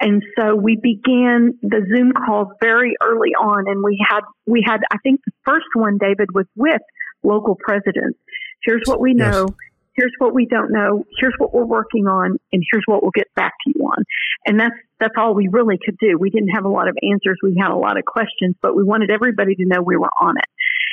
And 0.00 0.22
so 0.38 0.56
we 0.56 0.76
began 0.76 1.58
the 1.62 1.86
Zoom 1.94 2.12
calls 2.12 2.48
very 2.60 2.96
early 3.02 3.30
on 3.30 3.68
and 3.68 3.82
we 3.82 4.04
had, 4.08 4.20
we 4.46 4.62
had, 4.66 4.80
I 4.92 4.98
think 5.02 5.20
the 5.24 5.32
first 5.46 5.66
one, 5.74 5.96
David, 5.98 6.28
was 6.34 6.46
with 6.56 6.82
local 7.22 7.56
presidents. 7.56 8.18
Here's 8.62 8.82
what 8.86 9.00
we 9.00 9.14
know. 9.14 9.46
Yes 9.48 9.56
here's 9.96 10.12
what 10.18 10.34
we 10.34 10.46
don't 10.46 10.70
know, 10.70 11.04
here's 11.18 11.34
what 11.38 11.54
we're 11.54 11.64
working 11.64 12.06
on, 12.06 12.36
and 12.52 12.62
here's 12.70 12.84
what 12.86 13.02
we'll 13.02 13.12
get 13.14 13.32
back 13.34 13.52
to 13.64 13.72
you 13.74 13.82
on. 13.84 14.04
And 14.46 14.60
that's 14.60 14.74
that's 14.98 15.14
all 15.18 15.34
we 15.34 15.48
really 15.48 15.78
could 15.84 15.98
do. 15.98 16.16
We 16.18 16.30
didn't 16.30 16.50
have 16.54 16.64
a 16.64 16.70
lot 16.70 16.88
of 16.88 16.96
answers, 17.02 17.36
we 17.42 17.56
had 17.60 17.70
a 17.70 17.76
lot 17.76 17.98
of 17.98 18.04
questions, 18.04 18.54
but 18.62 18.74
we 18.74 18.82
wanted 18.82 19.10
everybody 19.10 19.54
to 19.54 19.64
know 19.66 19.82
we 19.82 19.96
were 19.96 20.10
on 20.20 20.36
it. 20.38 20.48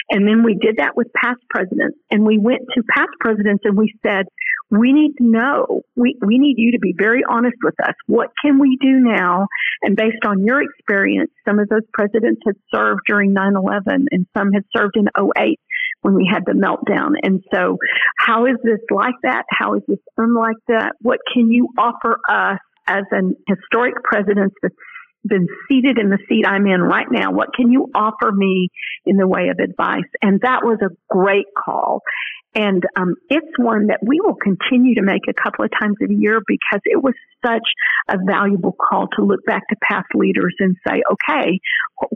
And 0.09 0.27
then 0.27 0.43
we 0.43 0.55
did 0.55 0.77
that 0.77 0.97
with 0.97 1.07
past 1.13 1.39
presidents, 1.49 1.97
and 2.11 2.25
we 2.25 2.37
went 2.37 2.61
to 2.75 2.83
past 2.95 3.11
presidents 3.21 3.63
and 3.65 3.77
we 3.77 3.93
said, 4.05 4.25
we 4.69 4.91
need 4.91 5.13
to 5.17 5.23
know, 5.23 5.81
we, 5.95 6.17
we 6.25 6.39
need 6.39 6.55
you 6.57 6.71
to 6.71 6.79
be 6.79 6.95
very 6.97 7.21
honest 7.29 7.57
with 7.63 7.75
us. 7.83 7.93
What 8.07 8.29
can 8.43 8.59
we 8.59 8.77
do 8.81 8.99
now? 8.99 9.47
And 9.81 9.95
based 9.95 10.25
on 10.25 10.43
your 10.43 10.61
experience, 10.63 11.31
some 11.47 11.59
of 11.59 11.69
those 11.69 11.85
presidents 11.93 12.41
had 12.45 12.55
served 12.73 13.01
during 13.07 13.35
9-11 13.35 14.07
and 14.11 14.25
some 14.35 14.51
had 14.51 14.63
served 14.75 14.95
in 14.97 15.07
08 15.15 15.59
when 16.03 16.13
we 16.13 16.29
had 16.31 16.43
the 16.45 16.53
meltdown. 16.53 17.13
And 17.23 17.41
so 17.53 17.77
how 18.17 18.45
is 18.45 18.57
this 18.63 18.79
like 18.91 19.15
that? 19.23 19.43
How 19.49 19.75
is 19.75 19.81
this 19.87 19.99
unlike 20.17 20.57
that? 20.67 20.91
What 21.01 21.19
can 21.33 21.49
you 21.49 21.69
offer 21.77 22.19
us 22.29 22.59
as 22.87 23.03
an 23.11 23.35
historic 23.47 23.95
president 24.03 24.53
that's 24.61 24.75
been 25.25 25.47
seated 25.69 25.97
in 25.97 26.09
the 26.09 26.19
seat 26.27 26.45
I'm 26.45 26.67
in 26.67 26.81
right 26.81 27.07
now? 27.09 27.31
What 27.31 27.53
can 27.55 27.71
you 27.71 27.89
offer 27.95 28.31
me 28.31 28.67
in 29.05 29.15
the 29.15 29.27
way 29.27 29.47
of 29.49 29.59
advice? 29.59 30.09
And 30.21 30.41
that 30.41 30.59
was 30.63 30.79
a 30.83 30.93
great 31.09 31.47
call. 31.57 32.01
And 32.55 32.83
um, 32.95 33.15
it's 33.29 33.57
one 33.57 33.87
that 33.87 33.99
we 34.05 34.19
will 34.21 34.35
continue 34.35 34.95
to 34.95 35.01
make 35.01 35.21
a 35.27 35.33
couple 35.33 35.65
of 35.65 35.71
times 35.81 35.95
a 36.03 36.13
year 36.13 36.39
because 36.45 36.81
it 36.83 37.01
was 37.01 37.13
such 37.43 37.67
a 38.09 38.17
valuable 38.27 38.73
call 38.73 39.07
to 39.17 39.25
look 39.25 39.43
back 39.45 39.63
to 39.69 39.75
past 39.89 40.07
leaders 40.13 40.53
and 40.59 40.75
say, 40.87 41.01
okay, 41.11 41.59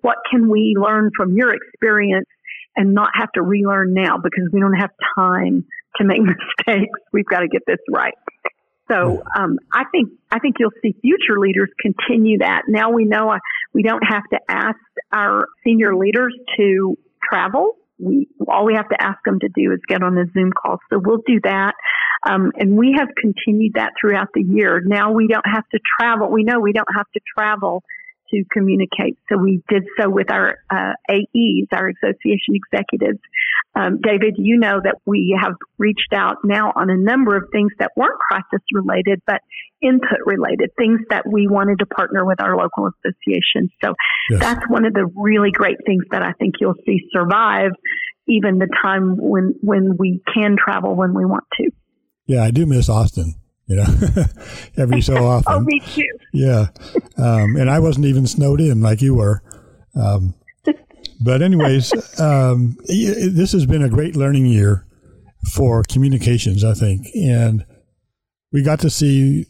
what 0.01 0.17
can 0.29 0.49
we 0.49 0.75
learn 0.77 1.09
from 1.17 1.35
your 1.35 1.53
experience 1.53 2.27
and 2.77 2.93
not 2.93 3.09
have 3.15 3.31
to 3.33 3.41
relearn 3.41 3.93
now 3.93 4.17
because 4.17 4.47
we 4.53 4.59
don't 4.59 4.79
have 4.79 4.91
time 5.17 5.65
to 5.97 6.05
make 6.05 6.19
mistakes. 6.67 6.99
We've 7.11 7.25
got 7.25 7.39
to 7.39 7.47
get 7.47 7.63
this 7.67 7.79
right. 7.91 8.13
So 8.89 9.21
um, 9.37 9.57
I 9.73 9.83
think 9.91 10.11
I 10.31 10.39
think 10.39 10.55
you'll 10.59 10.71
see 10.81 10.95
future 11.01 11.39
leaders 11.39 11.69
continue 11.81 12.37
that. 12.37 12.63
Now 12.69 12.91
we 12.91 13.03
know 13.03 13.29
uh, 13.29 13.39
we 13.73 13.83
don't 13.83 14.03
have 14.07 14.23
to 14.31 14.39
ask 14.47 14.79
our 15.11 15.47
senior 15.65 15.95
leaders 15.95 16.33
to 16.57 16.97
travel. 17.27 17.73
We 17.99 18.29
all 18.47 18.65
we 18.65 18.75
have 18.75 18.87
to 18.89 19.01
ask 19.01 19.17
them 19.25 19.39
to 19.41 19.49
do 19.49 19.73
is 19.73 19.79
get 19.89 20.03
on 20.03 20.17
a 20.17 20.25
Zoom 20.33 20.51
call. 20.53 20.77
So 20.89 21.01
we'll 21.03 21.21
do 21.27 21.41
that, 21.43 21.73
um, 22.29 22.53
and 22.55 22.77
we 22.77 22.95
have 22.97 23.09
continued 23.19 23.73
that 23.75 23.91
throughout 23.99 24.29
the 24.33 24.43
year. 24.43 24.81
Now 24.85 25.11
we 25.11 25.27
don't 25.27 25.45
have 25.45 25.67
to 25.73 25.79
travel. 25.99 26.31
We 26.31 26.43
know 26.43 26.59
we 26.59 26.71
don't 26.71 26.87
have 26.95 27.07
to 27.13 27.19
travel 27.37 27.83
to 28.31 28.43
communicate. 28.51 29.17
So 29.29 29.37
we 29.37 29.61
did 29.69 29.83
so 29.99 30.09
with 30.09 30.31
our 30.31 30.57
uh, 30.69 30.93
AEs, 31.09 31.67
our 31.71 31.89
association 31.89 32.55
executives. 32.55 33.19
Um, 33.75 33.99
David, 34.01 34.35
you 34.37 34.57
know 34.57 34.79
that 34.83 34.95
we 35.05 35.37
have 35.39 35.53
reached 35.77 36.13
out 36.13 36.37
now 36.43 36.71
on 36.75 36.89
a 36.89 36.97
number 36.97 37.37
of 37.37 37.49
things 37.51 37.71
that 37.79 37.91
weren't 37.95 38.19
crisis 38.19 38.61
related, 38.73 39.21
but 39.27 39.41
input 39.81 40.19
related, 40.25 40.71
things 40.77 40.99
that 41.09 41.27
we 41.29 41.47
wanted 41.47 41.79
to 41.79 41.85
partner 41.85 42.25
with 42.25 42.41
our 42.41 42.57
local 42.57 42.89
associations. 42.89 43.71
So 43.83 43.93
yes. 44.29 44.39
that's 44.39 44.63
one 44.69 44.85
of 44.85 44.93
the 44.93 45.05
really 45.15 45.51
great 45.51 45.77
things 45.85 46.03
that 46.11 46.23
I 46.23 46.33
think 46.33 46.55
you'll 46.59 46.81
see 46.85 47.07
survive 47.11 47.71
even 48.27 48.57
the 48.57 48.67
time 48.83 49.15
when, 49.17 49.53
when 49.61 49.95
we 49.97 50.21
can 50.33 50.57
travel 50.57 50.95
when 50.95 51.13
we 51.13 51.25
want 51.25 51.45
to. 51.61 51.71
Yeah, 52.25 52.43
I 52.43 52.51
do 52.51 52.65
miss 52.65 52.89
Austin 52.89 53.35
you 53.67 53.75
know, 53.75 53.85
every 54.77 55.01
so 55.01 55.15
often. 55.25 55.53
oh, 55.53 55.59
me 55.59 55.79
too. 55.81 56.07
Yeah. 56.33 56.67
Um, 57.17 57.55
and 57.55 57.69
I 57.69 57.79
wasn't 57.79 58.05
even 58.05 58.25
snowed 58.25 58.61
in 58.61 58.81
like 58.81 59.01
you 59.01 59.15
were. 59.15 59.43
Um, 59.95 60.33
but, 61.21 61.41
anyways, 61.41 62.19
um, 62.19 62.77
this 62.87 63.51
has 63.51 63.65
been 63.65 63.83
a 63.83 63.89
great 63.89 64.15
learning 64.15 64.45
year 64.45 64.85
for 65.53 65.83
communications, 65.83 66.63
I 66.63 66.73
think. 66.73 67.07
And 67.15 67.65
we 68.51 68.63
got 68.63 68.79
to 68.81 68.89
see 68.89 69.45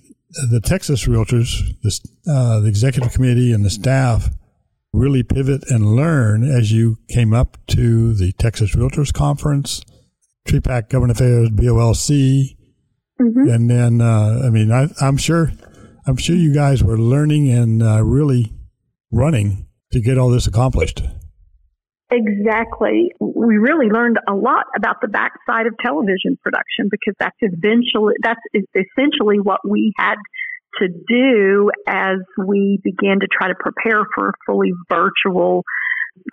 the 0.49 0.61
Texas 0.61 1.05
Realtors, 1.05 1.49
the, 1.81 2.31
uh, 2.31 2.59
the 2.59 2.67
executive 2.67 3.13
committee, 3.13 3.51
and 3.53 3.65
the 3.65 3.69
staff 3.69 4.29
really 4.93 5.23
pivot 5.23 5.69
and 5.69 5.95
learn 5.95 6.43
as 6.43 6.71
you 6.71 6.97
came 7.09 7.33
up 7.33 7.57
to 7.67 8.13
the 8.13 8.31
Texas 8.33 8.75
Realtors 8.75 9.13
Conference, 9.13 9.81
TREPAC 10.47 10.89
Government 10.89 11.17
Affairs, 11.17 11.49
BOLC, 11.49 12.56
Mm-hmm. 13.21 13.49
And 13.49 13.69
then, 13.69 14.01
uh, 14.01 14.43
I 14.45 14.49
mean, 14.49 14.71
I, 14.71 14.87
am 15.01 15.17
sure, 15.17 15.51
I'm 16.05 16.17
sure 16.17 16.35
you 16.35 16.53
guys 16.53 16.83
were 16.83 16.97
learning 16.97 17.49
and 17.49 17.81
uh, 17.81 18.03
really 18.03 18.53
running 19.11 19.67
to 19.91 20.01
get 20.01 20.17
all 20.17 20.29
this 20.29 20.47
accomplished. 20.47 21.01
Exactly. 22.09 23.11
We 23.19 23.57
really 23.57 23.87
learned 23.87 24.17
a 24.29 24.33
lot 24.33 24.65
about 24.77 25.01
the 25.01 25.09
backside 25.09 25.67
of 25.67 25.73
television 25.83 26.37
production 26.41 26.87
because 26.89 27.15
that's 27.19 27.35
eventually 27.41 28.13
that's 28.23 28.39
essentially 28.73 29.39
what 29.41 29.59
we 29.67 29.91
had 29.97 30.15
to 30.79 30.87
do 30.87 31.69
as 31.87 32.17
we 32.37 32.79
began 32.81 33.19
to 33.19 33.27
try 33.27 33.49
to 33.49 33.55
prepare 33.59 34.05
for 34.15 34.29
a 34.29 34.31
fully 34.45 34.71
virtual 34.89 35.63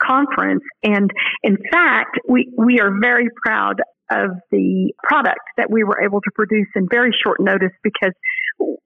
conference. 0.01 0.63
And 0.83 1.11
in 1.43 1.57
fact, 1.73 2.19
we, 2.29 2.53
we 2.57 2.81
are 2.81 2.91
very 3.01 3.29
proud 3.45 3.81
of 4.11 4.31
the 4.51 4.93
product 5.03 5.41
that 5.57 5.71
we 5.71 5.83
were 5.83 6.01
able 6.05 6.21
to 6.21 6.31
produce 6.35 6.69
in 6.77 6.87
very 6.91 7.11
short 7.25 7.41
notice 7.41 7.73
because 7.83 8.13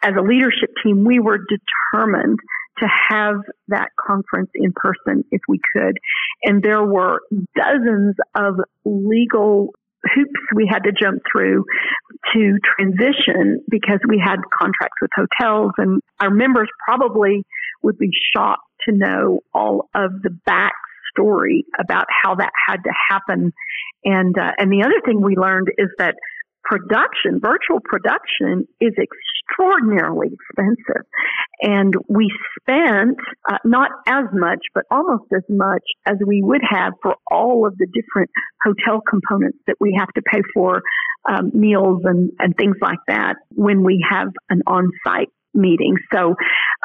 as 0.02 0.12
a 0.18 0.22
leadership 0.22 0.70
team, 0.82 1.04
we 1.04 1.18
were 1.18 1.38
determined 1.38 2.38
to 2.78 2.86
have 3.08 3.36
that 3.68 3.88
conference 3.98 4.50
in 4.54 4.72
person 4.74 5.24
if 5.30 5.40
we 5.48 5.58
could. 5.74 5.98
And 6.44 6.62
there 6.62 6.84
were 6.84 7.20
dozens 7.56 8.14
of 8.36 8.54
legal 8.84 9.74
hoops 10.14 10.40
we 10.54 10.68
had 10.70 10.84
to 10.84 10.92
jump 10.92 11.20
through 11.30 11.64
to 12.32 12.58
transition 12.76 13.60
because 13.68 13.98
we 14.08 14.22
had 14.24 14.36
contracts 14.56 14.96
with 15.02 15.10
hotels 15.14 15.72
and 15.78 16.00
our 16.20 16.30
members 16.30 16.68
probably 16.86 17.44
would 17.82 17.98
be 17.98 18.10
shocked 18.34 18.62
to 18.88 18.94
know 18.94 19.40
all 19.52 19.88
of 19.94 20.22
the 20.22 20.30
back 20.46 20.74
story 21.10 21.64
about 21.78 22.06
how 22.22 22.34
that 22.36 22.52
had 22.68 22.78
to 22.84 22.92
happen. 23.10 23.52
And 24.04 24.36
uh, 24.38 24.52
and 24.58 24.70
the 24.70 24.82
other 24.84 25.00
thing 25.04 25.20
we 25.20 25.36
learned 25.36 25.68
is 25.78 25.88
that 25.98 26.14
production, 26.64 27.40
virtual 27.40 27.80
production 27.82 28.68
is 28.80 28.92
extraordinarily 28.98 30.28
expensive. 30.36 31.06
And 31.62 31.94
we 32.08 32.30
spent 32.60 33.16
uh, 33.50 33.56
not 33.64 33.90
as 34.06 34.24
much, 34.34 34.60
but 34.74 34.84
almost 34.90 35.24
as 35.34 35.44
much 35.48 35.82
as 36.04 36.16
we 36.26 36.42
would 36.42 36.60
have 36.68 36.92
for 37.02 37.14
all 37.30 37.66
of 37.66 37.76
the 37.78 37.86
different 37.86 38.30
hotel 38.62 39.00
components 39.00 39.58
that 39.66 39.76
we 39.80 39.96
have 39.98 40.08
to 40.14 40.22
pay 40.22 40.42
for, 40.52 40.82
um, 41.28 41.50
meals 41.54 42.02
and, 42.04 42.30
and 42.38 42.54
things 42.56 42.76
like 42.82 42.98
that 43.08 43.36
when 43.54 43.82
we 43.82 44.04
have 44.08 44.28
an 44.50 44.60
on-site 44.66 45.30
meeting. 45.54 45.96
So 46.12 46.34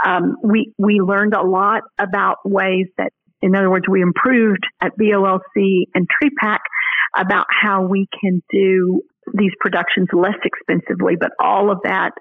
um, 0.06 0.38
we 0.44 0.74
we 0.78 1.02
learned 1.02 1.34
a 1.34 1.44
lot 1.44 1.82
about 2.00 2.38
ways 2.46 2.88
that, 2.98 3.12
in 3.44 3.56
other 3.56 3.70
words, 3.70 3.86
we 3.90 4.02
improved 4.02 4.66
at 4.80 4.98
BOLC 4.98 5.84
and 5.94 6.08
TREPAC 6.08 6.60
about 7.18 7.46
how 7.50 7.86
we 7.86 8.08
can 8.22 8.42
do 8.50 9.02
these 9.34 9.52
productions 9.60 10.08
less 10.14 10.38
expensively, 10.46 11.16
but 11.20 11.32
all 11.40 11.70
of 11.70 11.80
that 11.84 12.12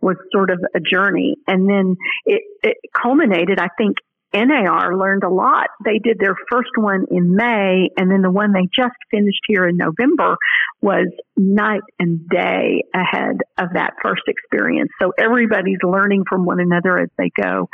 was 0.00 0.16
sort 0.32 0.50
of 0.50 0.58
a 0.74 0.80
journey. 0.80 1.36
And 1.46 1.68
then 1.68 1.96
it, 2.24 2.42
it 2.62 2.76
culminated, 2.96 3.60
I 3.60 3.68
think, 3.76 3.98
NAR 4.32 4.96
learned 4.96 5.24
a 5.24 5.28
lot. 5.28 5.68
They 5.84 5.98
did 5.98 6.18
their 6.20 6.36
first 6.50 6.70
one 6.76 7.06
in 7.10 7.34
May, 7.34 7.88
and 7.96 8.10
then 8.10 8.22
the 8.22 8.30
one 8.30 8.52
they 8.52 8.68
just 8.74 8.96
finished 9.10 9.40
here 9.46 9.66
in 9.66 9.76
November 9.76 10.36
was 10.80 11.08
night 11.36 11.82
and 11.98 12.28
day 12.28 12.84
ahead 12.94 13.38
of 13.58 13.70
that 13.74 13.94
first 14.02 14.22
experience. 14.28 14.90
So 15.00 15.12
everybody's 15.18 15.82
learning 15.82 16.24
from 16.28 16.44
one 16.44 16.60
another 16.60 16.98
as 16.98 17.08
they 17.18 17.30
go. 17.40 17.68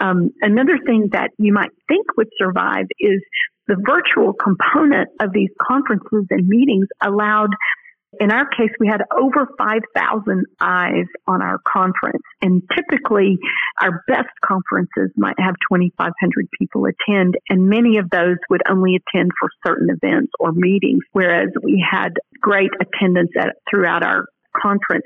Um, 0.00 0.30
another 0.40 0.78
thing 0.84 1.10
that 1.12 1.30
you 1.38 1.52
might 1.52 1.70
think 1.88 2.16
would 2.16 2.28
survive 2.38 2.86
is 2.98 3.20
the 3.66 3.76
virtual 3.86 4.32
component 4.32 5.10
of 5.20 5.32
these 5.32 5.50
conferences 5.62 6.26
and 6.30 6.46
meetings 6.48 6.86
allowed 7.00 7.50
in 8.18 8.32
our 8.32 8.46
case, 8.48 8.70
we 8.80 8.88
had 8.88 9.02
over 9.16 9.46
5,000 9.56 10.44
eyes 10.60 11.06
on 11.28 11.42
our 11.42 11.58
conference. 11.66 12.22
And 12.42 12.62
typically, 12.74 13.38
our 13.80 14.02
best 14.08 14.30
conferences 14.44 15.12
might 15.16 15.38
have 15.38 15.54
2,500 15.70 16.48
people 16.58 16.86
attend, 16.86 17.36
and 17.48 17.68
many 17.68 17.98
of 17.98 18.10
those 18.10 18.36
would 18.48 18.62
only 18.68 18.96
attend 18.96 19.30
for 19.38 19.48
certain 19.64 19.88
events 19.90 20.32
or 20.40 20.50
meetings, 20.52 21.04
whereas 21.12 21.48
we 21.62 21.84
had 21.88 22.14
great 22.40 22.70
attendance 22.80 23.30
at, 23.38 23.54
throughout 23.70 24.02
our 24.02 24.24
conference. 24.60 25.04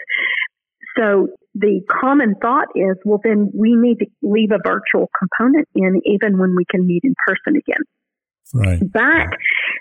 So 0.97 1.29
the 1.55 1.81
common 1.91 2.37
thought 2.41 2.69
is, 2.75 2.97
well, 3.05 3.21
then 3.23 3.51
we 3.53 3.75
need 3.77 3.99
to 3.99 4.07
leave 4.23 4.51
a 4.51 4.59
virtual 4.65 5.11
component 5.19 5.69
in 5.75 6.01
even 6.07 6.39
when 6.39 6.57
we 6.57 6.65
can 6.71 6.87
meet 6.87 7.03
in 7.05 7.15
person 7.27 7.57
again. 7.57 7.83
Right. 8.55 8.81
But 8.81 9.37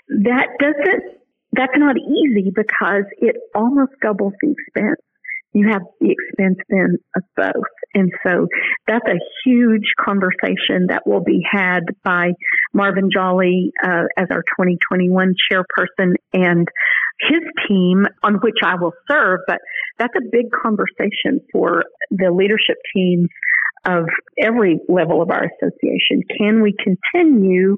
that 0.08 0.48
doesn't 0.58 1.23
that's 1.56 1.76
not 1.76 1.96
easy 1.96 2.50
because 2.54 3.04
it 3.18 3.36
almost 3.54 3.92
doubles 4.02 4.34
the 4.40 4.52
expense. 4.52 5.00
You 5.52 5.68
have 5.70 5.82
the 6.00 6.10
expense 6.10 6.58
then 6.68 6.96
of 7.16 7.22
both. 7.36 7.70
And 7.94 8.10
so 8.26 8.48
that's 8.88 9.06
a 9.06 9.20
huge 9.44 9.86
conversation 10.04 10.86
that 10.88 11.06
will 11.06 11.22
be 11.22 11.42
had 11.48 11.82
by 12.02 12.32
Marvin 12.72 13.08
Jolly 13.14 13.72
uh, 13.82 14.04
as 14.16 14.26
our 14.32 14.42
2021 14.58 15.34
chairperson 15.50 16.14
and 16.32 16.66
his 17.20 17.42
team 17.68 18.04
on 18.24 18.34
which 18.42 18.58
I 18.64 18.74
will 18.74 18.94
serve. 19.08 19.40
But 19.46 19.60
that's 19.96 20.14
a 20.16 20.28
big 20.32 20.46
conversation 20.50 21.40
for 21.52 21.84
the 22.10 22.32
leadership 22.32 22.78
teams 22.92 23.28
of 23.86 24.06
every 24.40 24.80
level 24.88 25.22
of 25.22 25.30
our 25.30 25.44
association. 25.44 26.22
Can 26.38 26.62
we 26.62 26.74
continue 26.82 27.76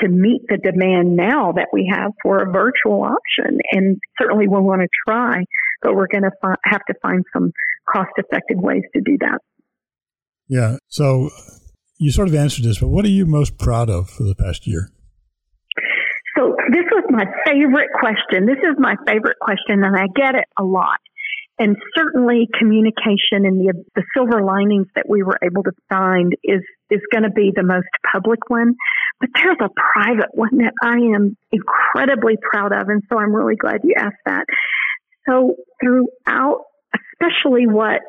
to 0.00 0.08
meet 0.08 0.42
the 0.48 0.56
demand 0.56 1.16
now 1.16 1.52
that 1.52 1.68
we 1.72 1.90
have 1.92 2.12
for 2.22 2.38
a 2.38 2.50
virtual 2.50 3.02
option. 3.02 3.58
And 3.72 3.98
certainly 4.20 4.48
we 4.48 4.58
want 4.60 4.82
to 4.82 4.88
try, 5.06 5.44
but 5.82 5.94
we're 5.94 6.08
going 6.08 6.24
to 6.24 6.30
fi- 6.40 6.54
have 6.64 6.84
to 6.86 6.94
find 7.02 7.24
some 7.32 7.52
cost 7.90 8.10
effective 8.16 8.58
ways 8.58 8.82
to 8.94 9.02
do 9.02 9.18
that. 9.20 9.38
Yeah. 10.48 10.76
So 10.88 11.30
you 11.98 12.10
sort 12.10 12.28
of 12.28 12.34
answered 12.34 12.64
this, 12.64 12.78
but 12.78 12.88
what 12.88 13.04
are 13.04 13.10
you 13.10 13.26
most 13.26 13.58
proud 13.58 13.90
of 13.90 14.10
for 14.10 14.24
the 14.24 14.34
past 14.34 14.66
year? 14.66 14.90
So 16.36 16.56
this 16.72 16.84
was 16.90 17.04
my 17.10 17.26
favorite 17.46 17.90
question. 17.98 18.46
This 18.46 18.58
is 18.58 18.74
my 18.78 18.96
favorite 19.06 19.38
question, 19.40 19.84
and 19.84 19.96
I 19.96 20.06
get 20.16 20.34
it 20.34 20.46
a 20.58 20.64
lot. 20.64 20.98
And 21.58 21.76
certainly 21.96 22.48
communication 22.58 23.46
and 23.46 23.60
the, 23.60 23.84
the 23.94 24.02
silver 24.12 24.42
linings 24.42 24.88
that 24.96 25.08
we 25.08 25.22
were 25.22 25.38
able 25.42 25.62
to 25.62 25.72
find 25.88 26.32
is, 26.42 26.62
is 26.90 27.00
going 27.12 27.22
to 27.22 27.30
be 27.30 27.52
the 27.54 27.62
most 27.62 27.86
public 28.10 28.40
one. 28.48 28.74
But 29.20 29.30
there's 29.34 29.58
a 29.60 29.70
private 29.92 30.30
one 30.32 30.58
that 30.58 30.72
I 30.82 30.96
am 31.14 31.36
incredibly 31.52 32.36
proud 32.42 32.72
of. 32.72 32.88
And 32.88 33.02
so 33.08 33.18
I'm 33.18 33.34
really 33.34 33.54
glad 33.54 33.82
you 33.84 33.94
asked 33.96 34.16
that. 34.26 34.46
So 35.28 35.54
throughout, 35.80 36.62
especially 36.92 37.66
what 37.66 38.00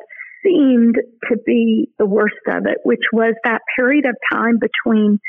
seemed 0.44 0.96
to 1.30 1.38
be 1.46 1.90
the 2.00 2.06
worst 2.06 2.36
of 2.48 2.66
it, 2.66 2.80
which 2.84 3.04
was 3.14 3.36
that 3.44 3.62
period 3.78 4.06
of 4.06 4.16
time 4.32 4.60
between 4.60 5.20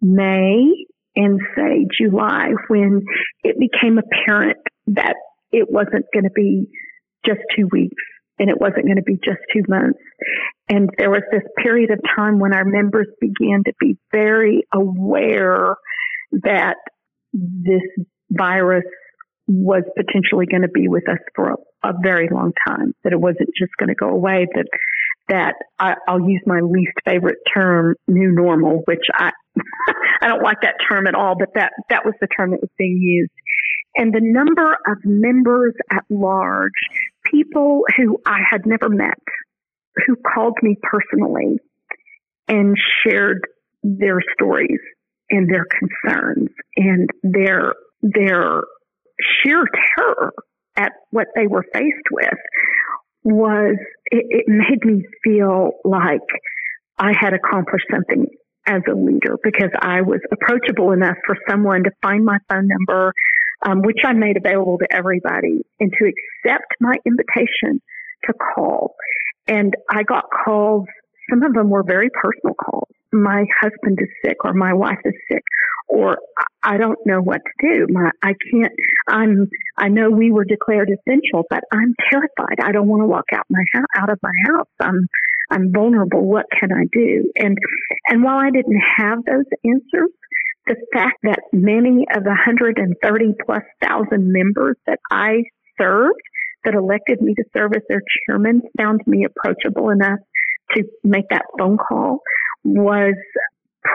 May 0.00 0.86
and 1.16 1.40
say 1.56 1.86
July 2.00 2.50
when 2.68 3.02
it 3.42 3.56
became 3.58 3.98
apparent 3.98 4.58
that 4.88 5.14
it 5.50 5.68
wasn't 5.70 6.06
going 6.12 6.24
to 6.24 6.30
be 6.30 6.68
just 7.24 7.40
two 7.56 7.68
weeks 7.72 8.02
and 8.38 8.50
it 8.50 8.60
wasn't 8.60 8.84
going 8.84 8.96
to 8.96 9.02
be 9.02 9.18
just 9.22 9.40
two 9.52 9.62
months. 9.68 9.98
And 10.68 10.90
there 10.98 11.10
was 11.10 11.22
this 11.32 11.42
period 11.62 11.90
of 11.90 11.98
time 12.16 12.38
when 12.38 12.54
our 12.54 12.64
members 12.64 13.08
began 13.20 13.64
to 13.64 13.72
be 13.80 13.96
very 14.12 14.62
aware 14.72 15.74
that 16.32 16.76
this 17.32 17.82
virus 18.30 18.84
was 19.46 19.82
potentially 19.96 20.46
going 20.46 20.62
to 20.62 20.68
be 20.68 20.88
with 20.88 21.08
us 21.08 21.18
for 21.34 21.50
a, 21.50 21.88
a 21.88 21.92
very 22.02 22.28
long 22.30 22.52
time, 22.66 22.92
that 23.02 23.12
it 23.12 23.20
wasn't 23.20 23.48
just 23.58 23.72
going 23.78 23.88
to 23.88 23.94
go 23.94 24.08
away, 24.08 24.46
that 24.54 24.66
that 25.28 25.54
I, 25.78 25.94
will 26.08 26.28
use 26.28 26.42
my 26.46 26.60
least 26.60 26.92
favorite 27.04 27.36
term, 27.54 27.96
new 28.06 28.32
normal, 28.32 28.82
which 28.86 29.04
I 29.14 29.30
I 30.22 30.28
don't 30.28 30.42
like 30.42 30.58
that 30.62 30.76
term 30.90 31.06
at 31.06 31.14
all, 31.14 31.34
but 31.38 31.48
that 31.54 31.72
that 31.90 32.04
was 32.04 32.14
the 32.20 32.28
term 32.38 32.50
that 32.50 32.60
was 32.60 32.70
being 32.78 32.98
used. 33.00 33.32
And 33.98 34.14
the 34.14 34.20
number 34.22 34.74
of 34.86 34.98
members 35.04 35.74
at 35.90 36.04
large, 36.08 36.70
people 37.30 37.82
who 37.96 38.18
I 38.24 38.38
had 38.48 38.64
never 38.64 38.88
met, 38.88 39.18
who 40.06 40.14
called 40.34 40.56
me 40.62 40.76
personally 40.80 41.58
and 42.46 42.76
shared 43.04 43.40
their 43.82 44.20
stories 44.34 44.78
and 45.30 45.52
their 45.52 45.66
concerns 45.66 46.48
and 46.76 47.10
their 47.22 47.74
their 48.00 48.62
sheer 49.20 49.64
terror 49.96 50.32
at 50.76 50.92
what 51.10 51.26
they 51.34 51.48
were 51.48 51.64
faced 51.74 52.08
with 52.12 52.38
was 53.24 53.76
it, 54.06 54.24
it 54.30 54.44
made 54.46 54.84
me 54.84 55.02
feel 55.24 55.72
like 55.84 56.20
I 56.98 57.12
had 57.18 57.34
accomplished 57.34 57.86
something 57.92 58.26
as 58.66 58.82
a 58.88 58.94
leader 58.94 59.36
because 59.42 59.70
I 59.80 60.02
was 60.02 60.20
approachable 60.30 60.92
enough 60.92 61.16
for 61.26 61.36
someone 61.48 61.84
to 61.84 61.90
find 62.02 62.24
my 62.24 62.38
phone 62.48 62.68
number, 62.68 63.12
um, 63.66 63.82
which 63.82 63.98
I 64.04 64.12
made 64.12 64.36
available 64.36 64.78
to 64.78 64.86
everybody, 64.90 65.62
and 65.80 65.92
to 65.92 66.04
accept 66.04 66.74
my 66.80 66.96
invitation 67.06 67.80
to 68.24 68.32
call. 68.32 68.94
And 69.46 69.74
I 69.90 70.02
got 70.02 70.24
calls. 70.44 70.86
Some 71.30 71.42
of 71.42 71.54
them 71.54 71.70
were 71.70 71.82
very 71.82 72.10
personal 72.10 72.54
calls. 72.54 72.88
My 73.12 73.44
husband 73.60 73.98
is 74.00 74.08
sick, 74.24 74.44
or 74.44 74.52
my 74.52 74.74
wife 74.74 74.98
is 75.04 75.14
sick, 75.30 75.42
or 75.88 76.18
I 76.62 76.76
don't 76.76 76.98
know 77.06 77.20
what 77.20 77.40
to 77.44 77.74
do. 77.74 77.86
My, 77.90 78.10
I 78.22 78.34
can't, 78.50 78.72
I'm, 79.08 79.48
I 79.78 79.88
know 79.88 80.10
we 80.10 80.30
were 80.30 80.44
declared 80.44 80.90
essential, 80.90 81.44
but 81.48 81.64
I'm 81.72 81.94
terrified. 82.10 82.60
I 82.62 82.72
don't 82.72 82.88
want 82.88 83.02
to 83.02 83.06
walk 83.06 83.24
out 83.32 83.46
my 83.48 83.64
out 83.96 84.10
of 84.10 84.18
my 84.22 84.32
house. 84.46 84.68
I'm, 84.80 85.08
I'm 85.50 85.72
vulnerable. 85.72 86.26
What 86.28 86.46
can 86.58 86.72
I 86.72 86.84
do? 86.92 87.32
And, 87.36 87.56
and 88.08 88.22
while 88.22 88.38
I 88.38 88.50
didn't 88.50 88.80
have 88.96 89.18
those 89.24 89.46
answers, 89.64 90.10
the 90.68 90.76
fact 90.92 91.18
that 91.22 91.40
many 91.52 92.06
of 92.14 92.22
the 92.22 92.30
130 92.30 93.24
plus 93.44 93.62
thousand 93.82 94.32
members 94.32 94.76
that 94.86 94.98
I 95.10 95.42
served 95.80 96.20
that 96.64 96.74
elected 96.74 97.20
me 97.20 97.34
to 97.34 97.44
serve 97.56 97.72
as 97.74 97.82
their 97.88 98.02
chairman 98.26 98.62
found 98.76 99.00
me 99.06 99.24
approachable 99.24 99.90
enough 99.90 100.18
to 100.74 100.84
make 101.02 101.24
that 101.30 101.46
phone 101.58 101.78
call 101.78 102.20
was 102.64 103.14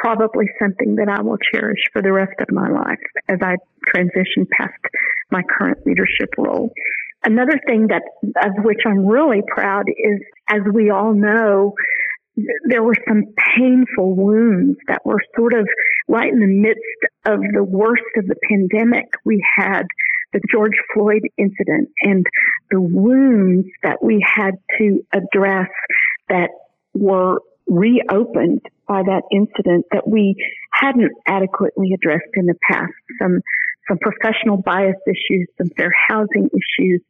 probably 0.01 0.45
something 0.61 0.95
that 0.95 1.09
I 1.09 1.21
will 1.21 1.37
cherish 1.53 1.79
for 1.91 2.01
the 2.01 2.11
rest 2.11 2.33
of 2.39 2.47
my 2.51 2.69
life 2.69 3.03
as 3.29 3.37
I 3.41 3.55
transition 3.87 4.47
past 4.57 4.79
my 5.31 5.41
current 5.57 5.85
leadership 5.85 6.29
role. 6.37 6.71
Another 7.25 7.59
thing 7.67 7.87
that 7.87 8.03
of 8.43 8.63
which 8.63 8.79
I'm 8.85 9.05
really 9.05 9.41
proud 9.47 9.85
is, 9.87 10.19
as 10.49 10.61
we 10.73 10.89
all 10.89 11.13
know, 11.13 11.73
there 12.67 12.83
were 12.83 12.95
some 13.07 13.23
painful 13.55 14.15
wounds 14.15 14.77
that 14.87 15.05
were 15.05 15.19
sort 15.37 15.53
of 15.53 15.67
right 16.07 16.31
in 16.31 16.39
the 16.39 16.47
midst 16.47 16.79
of 17.25 17.39
the 17.53 17.63
worst 17.63 18.03
of 18.17 18.27
the 18.27 18.35
pandemic. 18.49 19.05
We 19.25 19.43
had 19.57 19.83
the 20.33 20.41
George 20.51 20.73
Floyd 20.93 21.21
incident 21.37 21.89
and 22.01 22.25
the 22.71 22.81
wounds 22.81 23.67
that 23.83 24.03
we 24.03 24.23
had 24.25 24.55
to 24.79 25.05
address 25.13 25.69
that 26.29 26.49
were 26.93 27.39
reopened 27.67 28.61
by 28.87 29.03
that 29.03 29.23
incident 29.31 29.85
that 29.91 30.07
we 30.07 30.35
hadn't 30.73 31.11
adequately 31.27 31.93
addressed 31.93 32.33
in 32.33 32.45
the 32.45 32.55
past. 32.69 32.91
Some, 33.21 33.39
some 33.87 33.97
professional 33.99 34.57
bias 34.57 34.97
issues, 35.07 35.47
some 35.57 35.69
fair 35.77 35.91
housing 36.07 36.49
issues. 36.51 37.01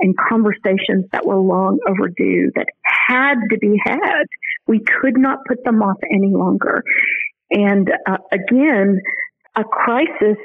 and 0.00 0.14
conversations 0.28 1.06
that 1.12 1.24
were 1.24 1.38
long 1.38 1.78
overdue 1.88 2.50
that 2.56 2.66
had 2.82 3.34
to 3.50 3.58
be 3.58 3.80
had. 3.84 4.24
We 4.66 4.80
could 4.80 5.16
not 5.16 5.38
put 5.46 5.62
them 5.64 5.82
off 5.82 5.98
any 6.10 6.32
longer. 6.32 6.82
And 7.52 7.90
uh, 8.06 8.16
again, 8.32 8.98
a 9.56 9.64
crisis 9.64 10.38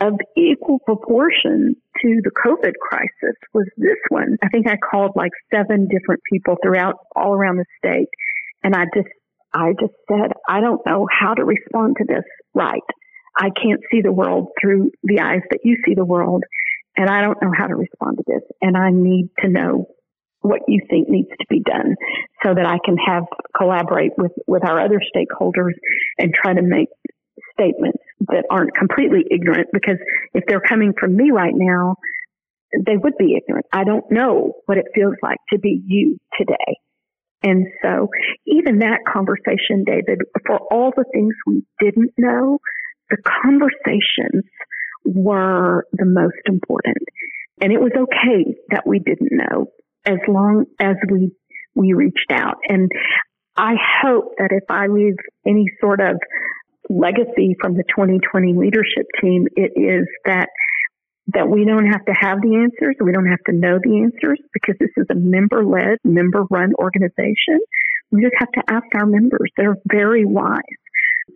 of 0.00 0.14
equal 0.36 0.78
proportion 0.86 1.74
to 2.02 2.20
the 2.22 2.30
COVID 2.44 2.72
crisis 2.80 3.36
was 3.52 3.66
this 3.76 3.98
one. 4.08 4.36
I 4.42 4.48
think 4.48 4.66
I 4.68 4.76
called 4.76 5.12
like 5.14 5.32
seven 5.54 5.88
different 5.88 6.20
people 6.32 6.56
throughout 6.62 6.94
all 7.14 7.32
around 7.34 7.56
the 7.56 7.64
state. 7.78 8.08
And 8.62 8.74
I 8.74 8.84
just, 8.94 9.08
I 9.52 9.72
just 9.78 9.92
said, 10.08 10.32
I 10.48 10.60
don't 10.60 10.80
know 10.86 11.06
how 11.10 11.34
to 11.34 11.44
respond 11.44 11.96
to 11.98 12.04
this 12.06 12.24
right. 12.54 12.80
I 13.36 13.50
can't 13.50 13.80
see 13.90 14.00
the 14.02 14.12
world 14.12 14.48
through 14.60 14.90
the 15.02 15.20
eyes 15.20 15.42
that 15.50 15.60
you 15.64 15.76
see 15.86 15.94
the 15.94 16.04
world. 16.04 16.44
And 16.96 17.08
I 17.08 17.22
don't 17.22 17.40
know 17.42 17.52
how 17.56 17.66
to 17.66 17.74
respond 17.74 18.18
to 18.18 18.24
this. 18.26 18.42
And 18.60 18.76
I 18.76 18.90
need 18.90 19.30
to 19.40 19.48
know 19.48 19.86
what 20.40 20.60
you 20.68 20.80
think 20.88 21.08
needs 21.08 21.28
to 21.28 21.46
be 21.48 21.60
done 21.60 21.96
so 22.42 22.54
that 22.54 22.66
I 22.66 22.78
can 22.84 22.96
have 22.96 23.24
collaborate 23.56 24.12
with, 24.16 24.32
with 24.46 24.64
our 24.64 24.80
other 24.80 25.00
stakeholders 25.14 25.74
and 26.18 26.32
try 26.34 26.54
to 26.54 26.62
make 26.62 26.88
statements 27.52 27.98
that 28.20 28.44
aren't 28.50 28.74
completely 28.74 29.24
ignorant 29.30 29.68
because 29.72 29.98
if 30.34 30.44
they're 30.46 30.60
coming 30.60 30.92
from 30.98 31.16
me 31.16 31.30
right 31.30 31.54
now, 31.54 31.96
they 32.86 32.96
would 32.96 33.14
be 33.18 33.36
ignorant. 33.36 33.66
I 33.72 33.84
don't 33.84 34.10
know 34.10 34.54
what 34.66 34.78
it 34.78 34.86
feels 34.94 35.14
like 35.22 35.38
to 35.52 35.58
be 35.58 35.82
you 35.86 36.18
today. 36.38 36.78
And 37.42 37.66
so 37.82 38.08
even 38.46 38.80
that 38.80 39.00
conversation, 39.10 39.84
David, 39.84 40.20
for 40.46 40.58
all 40.70 40.92
the 40.94 41.06
things 41.12 41.34
we 41.46 41.64
didn't 41.80 42.12
know, 42.18 42.58
the 43.08 43.16
conversations 43.42 44.44
were 45.04 45.84
the 45.92 46.04
most 46.04 46.36
important. 46.46 47.08
And 47.60 47.72
it 47.72 47.80
was 47.80 47.92
okay 47.92 48.54
that 48.70 48.86
we 48.86 48.98
didn't 48.98 49.32
know 49.32 49.66
as 50.06 50.18
long 50.28 50.64
as 50.80 50.96
we, 51.10 51.32
we 51.74 51.92
reached 51.92 52.30
out. 52.30 52.56
And 52.68 52.90
I 53.56 53.74
hope 54.02 54.32
that 54.38 54.50
if 54.52 54.64
I 54.70 54.86
leave 54.86 55.16
any 55.46 55.66
sort 55.80 56.00
of 56.00 56.16
legacy 56.88 57.56
from 57.60 57.74
the 57.74 57.84
2020 57.88 58.54
leadership 58.54 59.06
team, 59.20 59.46
it 59.56 59.72
is 59.76 60.06
that 60.24 60.48
that 61.34 61.48
we 61.48 61.64
don't 61.64 61.86
have 61.86 62.04
to 62.06 62.12
have 62.18 62.40
the 62.40 62.56
answers. 62.56 62.96
We 62.98 63.12
don't 63.12 63.28
have 63.28 63.44
to 63.46 63.52
know 63.52 63.78
the 63.82 64.02
answers 64.02 64.40
because 64.52 64.74
this 64.80 64.90
is 64.96 65.06
a 65.10 65.14
member 65.14 65.64
led, 65.64 65.98
member 66.02 66.44
run 66.50 66.72
organization. 66.74 67.60
We 68.10 68.22
just 68.22 68.34
have 68.38 68.50
to 68.52 68.62
ask 68.68 68.86
our 68.94 69.06
members. 69.06 69.50
They're 69.56 69.76
very 69.86 70.24
wise. 70.24 70.58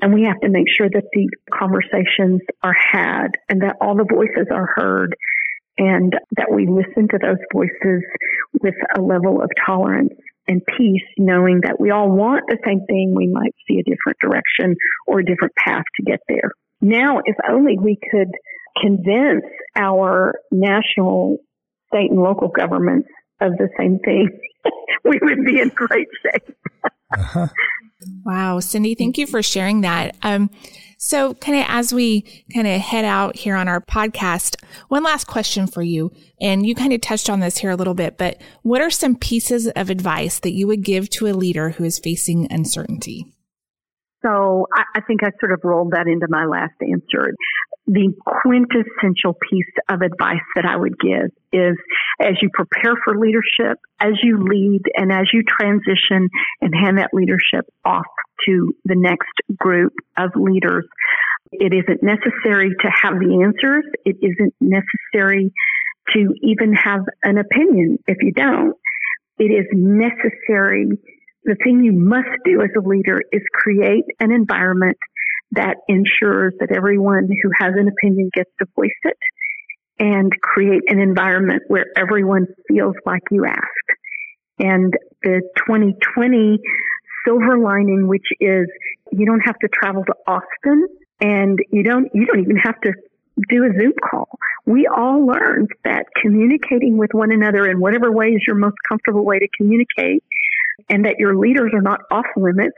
And 0.03 0.13
we 0.13 0.25
have 0.25 0.41
to 0.41 0.49
make 0.49 0.67
sure 0.69 0.89
that 0.93 1.05
the 1.13 1.29
conversations 1.53 2.41
are 2.63 2.75
had 2.75 3.29
and 3.49 3.63
that 3.63 3.77
all 3.81 3.95
the 3.95 4.09
voices 4.11 4.49
are 4.51 4.69
heard 4.75 5.15
and 5.79 6.13
that 6.37 6.53
we 6.53 6.67
listen 6.67 7.09
to 7.09 7.19
those 7.21 7.39
voices 7.53 8.03
with 8.63 8.75
a 8.97 9.01
level 9.01 9.43
of 9.43 9.51
tolerance 9.67 10.13
and 10.47 10.63
peace, 10.77 11.03
knowing 11.19 11.61
that 11.63 11.81
we 11.81 11.91
all 11.91 12.11
want 12.11 12.45
the 12.49 12.59
same 12.65 12.81
thing. 12.87 13.15
We 13.15 13.27
might 13.27 13.55
see 13.67 13.79
a 13.79 13.83
different 13.83 14.19
direction 14.21 14.77
or 15.07 15.21
a 15.21 15.25
different 15.25 15.55
path 15.57 15.85
to 15.97 16.03
get 16.05 16.21
there. 16.29 16.51
Now, 16.81 17.21
if 17.25 17.37
only 17.49 17.79
we 17.79 17.99
could 18.11 18.31
convince 18.81 19.45
our 19.77 20.35
national, 20.51 21.39
state, 21.89 22.11
and 22.11 22.21
local 22.21 22.49
governments 22.49 23.09
of 23.41 23.53
the 23.57 23.69
same 23.79 23.99
thing, 24.01 24.29
we 25.05 25.19
would 25.23 25.45
be 25.45 25.61
in 25.61 25.71
great 25.71 26.09
shape. 26.23 26.57
uh-huh. 27.17 27.49
Wow, 28.25 28.61
Cindy, 28.61 28.95
thank 28.95 29.17
you 29.17 29.27
for 29.27 29.43
sharing 29.43 29.81
that. 29.81 30.17
Um, 30.23 30.51
so, 31.05 31.35
kind 31.35 31.59
of 31.61 31.67
as 31.69 31.93
we 31.93 32.23
kind 32.55 32.67
of 32.67 32.81
head 32.81 33.05
out 33.05 33.37
here 33.37 33.57
on 33.57 33.69
our 33.69 33.83
podcast, 33.83 34.57
one 34.89 35.03
last 35.03 35.27
question 35.27 35.67
for 35.67 35.83
you. 35.83 36.11
And 36.41 36.65
you 36.65 36.75
kind 36.75 36.95
of 36.95 37.03
touched 37.03 37.29
on 37.29 37.41
this 37.41 37.59
here 37.59 37.69
a 37.69 37.77
little 37.77 37.93
bit, 37.93 38.17
but 38.17 38.41
what 38.63 38.81
are 38.81 38.89
some 38.89 39.15
pieces 39.15 39.69
of 39.69 39.91
advice 39.91 40.39
that 40.39 40.55
you 40.55 40.67
would 40.67 40.83
give 40.83 41.11
to 41.11 41.27
a 41.27 41.35
leader 41.35 41.69
who 41.69 41.85
is 41.85 41.99
facing 41.99 42.51
uncertainty? 42.51 43.34
So 44.25 44.67
I, 44.73 44.85
I 44.97 45.01
think 45.03 45.23
I 45.23 45.31
sort 45.41 45.53
of 45.53 45.61
rolled 45.63 45.93
that 45.93 46.07
into 46.07 46.27
my 46.29 46.47
last 46.47 46.75
answer 46.81 47.35
the 47.87 48.13
quintessential 48.25 49.35
piece 49.35 49.73
of 49.91 50.01
advice 50.01 50.45
that 50.57 50.65
I 50.65 50.77
would 50.77 50.99
give 50.99 51.31
is 51.53 51.77
as 52.21 52.35
you 52.41 52.49
prepare 52.53 52.95
for 53.05 53.19
leadership, 53.19 53.79
as 54.01 54.13
you 54.23 54.39
lead, 54.43 54.83
and 54.95 55.13
as 55.13 55.27
you 55.33 55.43
transition 55.43 56.29
and 56.61 56.75
hand 56.75 56.99
that 56.99 57.11
leadership 57.13 57.67
off 57.85 58.07
to 58.47 58.75
the 58.85 58.97
next 58.97 59.33
group 59.59 59.93
of 60.17 60.31
leaders, 60.35 60.87
it 61.53 61.73
isn't 61.75 62.03
necessary 62.03 62.71
to 62.81 62.91
have 63.03 63.15
the 63.19 63.43
answers. 63.45 63.85
It 64.05 64.17
isn't 64.23 64.55
necessary 64.61 65.53
to 66.15 66.35
even 66.43 66.73
have 66.73 67.01
an 67.23 67.39
opinion 67.39 67.99
if 68.07 68.17
you 68.21 68.33
don't. 68.33 68.77
It 69.39 69.51
is 69.53 69.67
necessary. 69.73 70.87
The 71.45 71.57
thing 71.63 71.85
you 71.85 71.93
must 71.93 72.29
do 72.45 72.63
as 72.63 72.71
a 72.77 72.87
leader 72.87 73.23
is 73.33 73.43
create 73.53 74.05
an 74.21 74.33
environment 74.33 74.97
that 75.53 75.77
ensures 75.89 76.55
that 76.61 76.73
everyone 76.75 77.29
who 77.29 77.51
has 77.59 77.73
an 77.77 77.89
opinion 77.89 78.31
gets 78.35 78.51
to 78.59 78.67
voice 78.75 78.91
it 79.05 79.19
and 79.99 80.33
create 80.41 80.83
an 80.89 80.99
environment 80.99 81.63
where 81.69 81.87
everyone 81.97 82.47
feels 82.69 82.95
like 83.07 83.23
you 83.31 83.45
asked. 83.47 83.91
And 84.59 84.93
the 85.23 85.43
2020 85.69 86.59
silver 87.27 87.59
lining, 87.59 88.09
which 88.09 88.27
is 88.41 88.67
you 89.13 89.27
don't 89.27 89.41
have 89.41 89.59
to 89.59 89.69
travel 89.69 90.03
to 90.05 90.15
Austin 90.27 90.87
and 91.21 91.59
you 91.71 91.83
don't, 91.83 92.09
you 92.15 92.27
don't 92.27 92.41
even 92.41 92.57
have 92.57 92.81
to 92.83 92.93
do 93.49 93.65
a 93.65 93.69
Zoom 93.79 93.93
call. 94.11 94.29
We 94.67 94.87
all 94.87 95.27
learned 95.27 95.69
that 95.85 96.07
communicating 96.21 96.97
with 96.97 97.11
one 97.13 97.33
another 97.33 97.67
in 97.69 97.81
whatever 97.81 98.11
way 98.11 98.29
is 98.29 98.43
your 98.47 98.57
most 98.57 98.77
comfortable 98.89 99.25
way 99.25 99.39
to 99.39 99.49
communicate 99.57 100.23
and 100.89 101.05
that 101.05 101.17
your 101.19 101.37
leaders 101.37 101.71
are 101.75 101.83
not 101.83 102.01
off 102.11 102.27
limits 102.37 102.77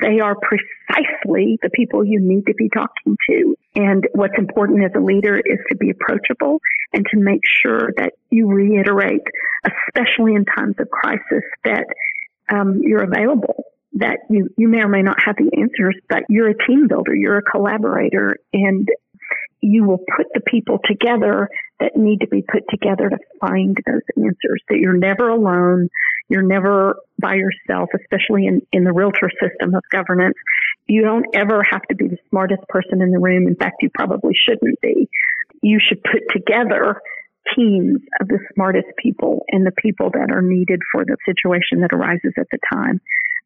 they 0.00 0.20
are 0.20 0.34
precisely 0.34 1.58
the 1.62 1.70
people 1.72 2.04
you 2.04 2.20
need 2.20 2.46
to 2.46 2.54
be 2.54 2.68
talking 2.68 3.16
to. 3.30 3.56
And 3.76 4.06
what's 4.12 4.34
important 4.38 4.84
as 4.84 4.90
a 4.96 5.00
leader 5.00 5.36
is 5.36 5.58
to 5.70 5.76
be 5.76 5.90
approachable 5.90 6.60
and 6.92 7.04
to 7.12 7.20
make 7.20 7.42
sure 7.62 7.92
that 7.96 8.12
you 8.30 8.46
reiterate, 8.48 9.22
especially 9.64 10.34
in 10.34 10.44
times 10.44 10.74
of 10.78 10.90
crisis, 10.90 11.44
that 11.64 11.86
um, 12.52 12.80
you're 12.82 13.04
available. 13.04 13.64
That 13.96 14.18
you, 14.28 14.48
you 14.58 14.68
may 14.68 14.82
or 14.82 14.88
may 14.88 15.02
not 15.02 15.18
have 15.24 15.36
the 15.36 15.56
answers, 15.56 15.96
but 16.08 16.24
you're 16.28 16.50
a 16.50 16.66
team 16.66 16.88
builder, 16.88 17.14
you're 17.14 17.38
a 17.38 17.42
collaborator, 17.42 18.38
and 18.52 18.88
you 19.60 19.84
will 19.84 19.98
put 20.16 20.26
the 20.34 20.40
people 20.40 20.78
together 20.84 21.48
that 21.78 21.92
need 21.96 22.18
to 22.18 22.26
be 22.26 22.42
put 22.42 22.62
together 22.68 23.08
to 23.08 23.18
find 23.40 23.78
those 23.86 24.02
answers. 24.16 24.62
That 24.68 24.78
you're 24.78 24.98
never 24.98 25.28
alone, 25.28 25.88
you're 26.28 26.42
never 26.42 26.96
by 27.20 27.34
yourself, 27.34 27.90
especially 27.94 28.46
in, 28.46 28.60
in 28.72 28.84
the 28.84 28.92
realtor 28.92 29.30
system 29.40 29.74
of 29.74 29.82
governance. 29.90 30.36
You 30.86 31.02
don't 31.02 31.26
ever 31.34 31.62
have 31.70 31.82
to 31.90 31.94
be 31.94 32.08
the 32.08 32.18
smartest 32.30 32.62
person 32.68 33.00
in 33.00 33.10
the 33.10 33.18
room. 33.18 33.46
In 33.46 33.56
fact, 33.56 33.76
you 33.80 33.90
probably 33.94 34.34
shouldn't 34.34 34.80
be. 34.80 35.08
You 35.62 35.78
should 35.80 36.02
put 36.02 36.22
together 36.30 37.00
teams 37.54 38.00
of 38.20 38.28
the 38.28 38.38
smartest 38.54 38.88
people 38.98 39.44
and 39.48 39.66
the 39.66 39.72
people 39.72 40.10
that 40.12 40.30
are 40.30 40.42
needed 40.42 40.80
for 40.92 41.04
the 41.04 41.16
situation 41.26 41.80
that 41.80 41.92
arises 41.92 42.32
at 42.38 42.46
the 42.50 42.58
time. 42.72 43.00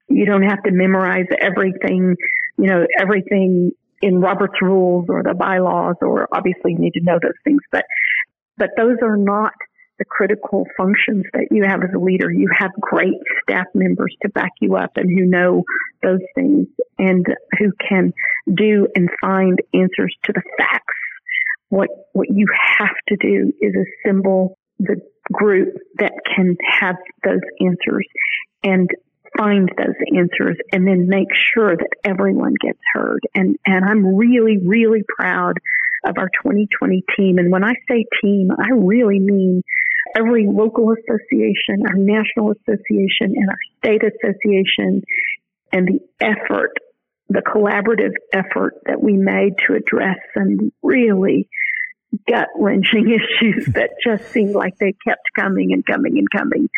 You 0.09 0.25
don't 0.25 0.43
have 0.43 0.63
to 0.63 0.71
memorize 0.71 1.27
everything, 1.41 2.17
you 2.57 2.67
know, 2.67 2.87
everything 2.99 3.73
in 4.01 4.21
Robert's 4.21 4.63
rules 4.63 5.07
or 5.09 5.23
the 5.23 5.35
bylaws, 5.35 5.97
or 6.01 6.29
obviously 6.33 6.73
you 6.73 6.79
need 6.79 6.95
to 6.95 7.03
know 7.03 7.19
those 7.21 7.33
things, 7.45 7.61
but, 7.73 7.85
but 8.57 8.71
those 8.77 8.97
are 9.03 9.17
not 9.17 9.53
the 9.99 10.05
critical 10.05 10.67
functions 10.77 11.25
that 11.33 11.49
you 11.51 11.65
have 11.65 11.83
as 11.83 11.91
a 11.95 11.99
leader. 11.99 12.31
You 12.31 12.49
have 12.57 12.71
great 12.81 13.19
staff 13.43 13.67
members 13.75 14.15
to 14.23 14.29
back 14.31 14.53
you 14.61 14.77
up 14.77 14.93
and 14.97 15.09
who 15.11 15.27
know 15.27 15.65
those 16.03 16.21
things 16.35 16.67
and 16.99 17.27
who 17.59 17.73
can 17.89 18.13
do 18.53 18.87
and 18.95 19.09
find 19.21 19.59
answers 19.75 20.15
to 20.25 20.33
the 20.33 20.43
facts. 20.57 20.95
What, 21.69 21.89
what 22.13 22.29
you 22.31 22.47
have 22.79 22.97
to 23.09 23.17
do 23.17 23.53
is 23.61 23.75
assemble 24.05 24.57
the 24.79 25.01
group 25.33 25.75
that 25.99 26.13
can 26.35 26.57
have 26.67 26.97
those 27.25 27.41
answers 27.61 28.07
and 28.63 28.89
find 29.37 29.71
those 29.77 29.95
answers 30.17 30.57
and 30.73 30.87
then 30.87 31.09
make 31.09 31.29
sure 31.55 31.77
that 31.77 31.91
everyone 32.05 32.55
gets 32.61 32.79
heard. 32.95 33.21
And, 33.35 33.57
and 33.67 33.85
I'm 33.85 34.17
really, 34.17 34.59
really 34.65 35.03
proud 35.19 35.59
of 36.05 36.17
our 36.17 36.29
2020 36.43 37.05
team. 37.17 37.39
And 37.39 37.53
when 37.53 37.65
I 37.65 37.75
say 37.89 38.07
team, 38.23 38.51
I 38.57 38.71
really 38.73 39.19
mean 39.19 39.63
every 40.17 40.47
local 40.47 40.93
association, 40.93 41.83
our 41.89 41.97
national 41.97 42.53
association, 42.53 43.35
and 43.35 43.49
our 43.49 43.59
state 43.79 44.03
association, 44.03 45.03
and 45.73 45.89
the 45.89 46.01
effort, 46.21 46.73
the 47.29 47.43
collaborative 47.43 48.15
effort 48.33 48.75
that 48.87 49.03
we 49.03 49.15
made 49.15 49.55
to 49.67 49.75
address 49.75 50.19
some 50.35 50.73
really 50.83 51.49
gut 52.29 52.49
wrenching 52.57 53.07
issues 53.41 53.67
that 53.75 53.91
just 54.03 54.31
seemed 54.31 54.55
like 54.55 54.75
they 54.79 54.95
kept 55.07 55.23
coming 55.37 55.73
and 55.73 55.85
coming 55.85 56.19
and 56.19 56.29
coming. 56.31 56.69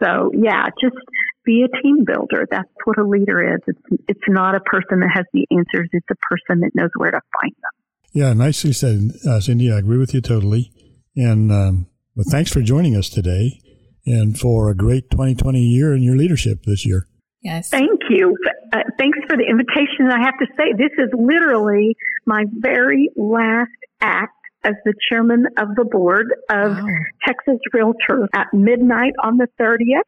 So 0.00 0.30
yeah, 0.34 0.66
just 0.80 0.96
be 1.44 1.64
a 1.64 1.82
team 1.82 2.04
builder. 2.04 2.46
That's 2.50 2.68
what 2.84 2.98
a 2.98 3.04
leader 3.04 3.54
is. 3.54 3.60
It's 3.66 4.02
it's 4.06 4.28
not 4.28 4.54
a 4.54 4.60
person 4.60 5.00
that 5.00 5.10
has 5.12 5.24
the 5.32 5.46
answers. 5.50 5.88
It's 5.92 6.06
a 6.10 6.16
person 6.16 6.60
that 6.60 6.70
knows 6.74 6.90
where 6.96 7.10
to 7.10 7.20
find 7.40 7.52
them. 7.52 7.72
Yeah, 8.12 8.32
nicely 8.32 8.72
said, 8.72 9.10
uh, 9.28 9.40
Cindy. 9.40 9.72
I 9.72 9.78
agree 9.78 9.98
with 9.98 10.14
you 10.14 10.20
totally. 10.20 10.72
And 11.16 11.50
um, 11.50 11.86
Well, 12.18 12.26
thanks 12.28 12.50
for 12.50 12.60
joining 12.62 12.96
us 12.96 13.08
today 13.08 13.60
and 14.04 14.36
for 14.36 14.70
a 14.70 14.74
great 14.74 15.08
2020 15.12 15.60
year 15.60 15.94
in 15.94 16.02
your 16.02 16.16
leadership 16.16 16.64
this 16.64 16.84
year. 16.84 17.06
Yes. 17.42 17.68
Thank 17.70 18.00
you. 18.10 18.36
Uh, 18.72 18.80
thanks 18.98 19.20
for 19.28 19.36
the 19.36 19.44
invitation. 19.48 20.10
I 20.10 20.18
have 20.24 20.36
to 20.40 20.46
say, 20.56 20.72
this 20.76 20.90
is 20.98 21.10
literally 21.16 21.94
my 22.26 22.42
very 22.54 23.08
last 23.14 23.70
act 24.00 24.34
as 24.64 24.74
the 24.84 24.94
chairman 25.08 25.46
of 25.58 25.76
the 25.76 25.84
board 25.84 26.26
of 26.50 26.72
wow. 26.72 26.88
Texas 27.24 27.60
Realtor 27.72 28.28
at 28.34 28.48
midnight 28.52 29.12
on 29.22 29.36
the 29.36 29.46
30th. 29.60 30.02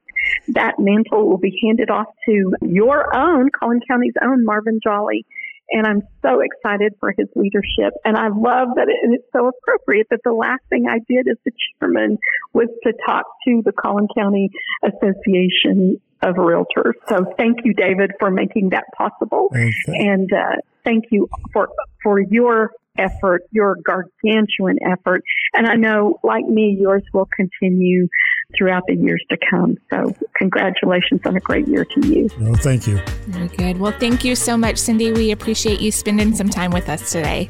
That 0.49 0.81
mantle 0.81 1.29
will 1.29 1.39
be 1.39 1.57
handed 1.65 1.91
off 1.91 2.09
to 2.27 2.53
your 2.63 3.17
own, 3.17 3.51
Collin 3.57 3.83
County's 3.89 4.15
own 4.21 4.45
Marvin 4.45 4.81
Jolly. 4.83 5.25
And 5.73 5.87
I'm 5.87 6.03
so 6.23 6.41
excited 6.41 6.95
for 7.01 7.15
his 7.17 7.29
leadership. 7.37 7.95
And 8.05 8.17
I 8.17 8.29
love 8.29 8.69
that 8.77 8.89
it, 8.89 8.99
it's 9.03 9.25
so 9.33 9.49
appropriate 9.49 10.09
that 10.11 10.21
the 10.25 10.33
last 10.33 10.63
thing 10.69 10.87
I 10.89 10.99
did 11.09 11.29
as 11.29 11.37
the 11.45 11.53
chairman 11.79 12.19
was 12.53 12.69
to 12.85 12.93
talk 13.07 13.27
to 13.47 13.63
the 13.65 13.73
Collin 13.73 14.09
County 14.17 14.51
Association 14.83 16.01
of 16.23 16.35
realtors. 16.35 16.95
So 17.09 17.25
thank 17.39 17.59
you, 17.65 17.73
David, 17.75 18.13
for 18.19 18.31
making 18.31 18.71
that 18.71 18.85
possible. 18.97 19.49
And 19.87 20.31
uh, 20.33 20.57
thank 20.85 21.05
you 21.11 21.29
for 21.53 21.69
for 22.03 22.21
your 22.21 22.73
effort, 22.99 23.43
your 23.51 23.77
gargantuan 23.85 24.79
effort. 24.87 25.23
And 25.55 25.67
I 25.67 25.75
know, 25.75 26.19
like 26.23 26.45
me, 26.45 26.77
yours 26.79 27.03
will 27.13 27.29
continue 27.35 28.09
throughout 28.57 28.83
the 28.87 28.97
years 28.97 29.25
to 29.31 29.39
come. 29.49 29.77
So 29.91 30.15
congratulations 30.37 31.21
on 31.25 31.37
a 31.37 31.41
great 31.41 31.69
year 31.69 31.85
to 31.85 32.07
you. 32.07 32.29
Well, 32.39 32.55
thank 32.55 32.87
you. 32.87 33.01
Very 33.27 33.49
good. 33.49 33.79
Well, 33.79 33.93
thank 33.93 34.25
you 34.25 34.35
so 34.35 34.57
much, 34.57 34.77
Cindy. 34.77 35.13
We 35.13 35.31
appreciate 35.31 35.81
you 35.81 35.93
spending 35.93 36.35
some 36.35 36.49
time 36.49 36.73
with 36.73 36.89
us 36.89 37.13
today. 37.13 37.49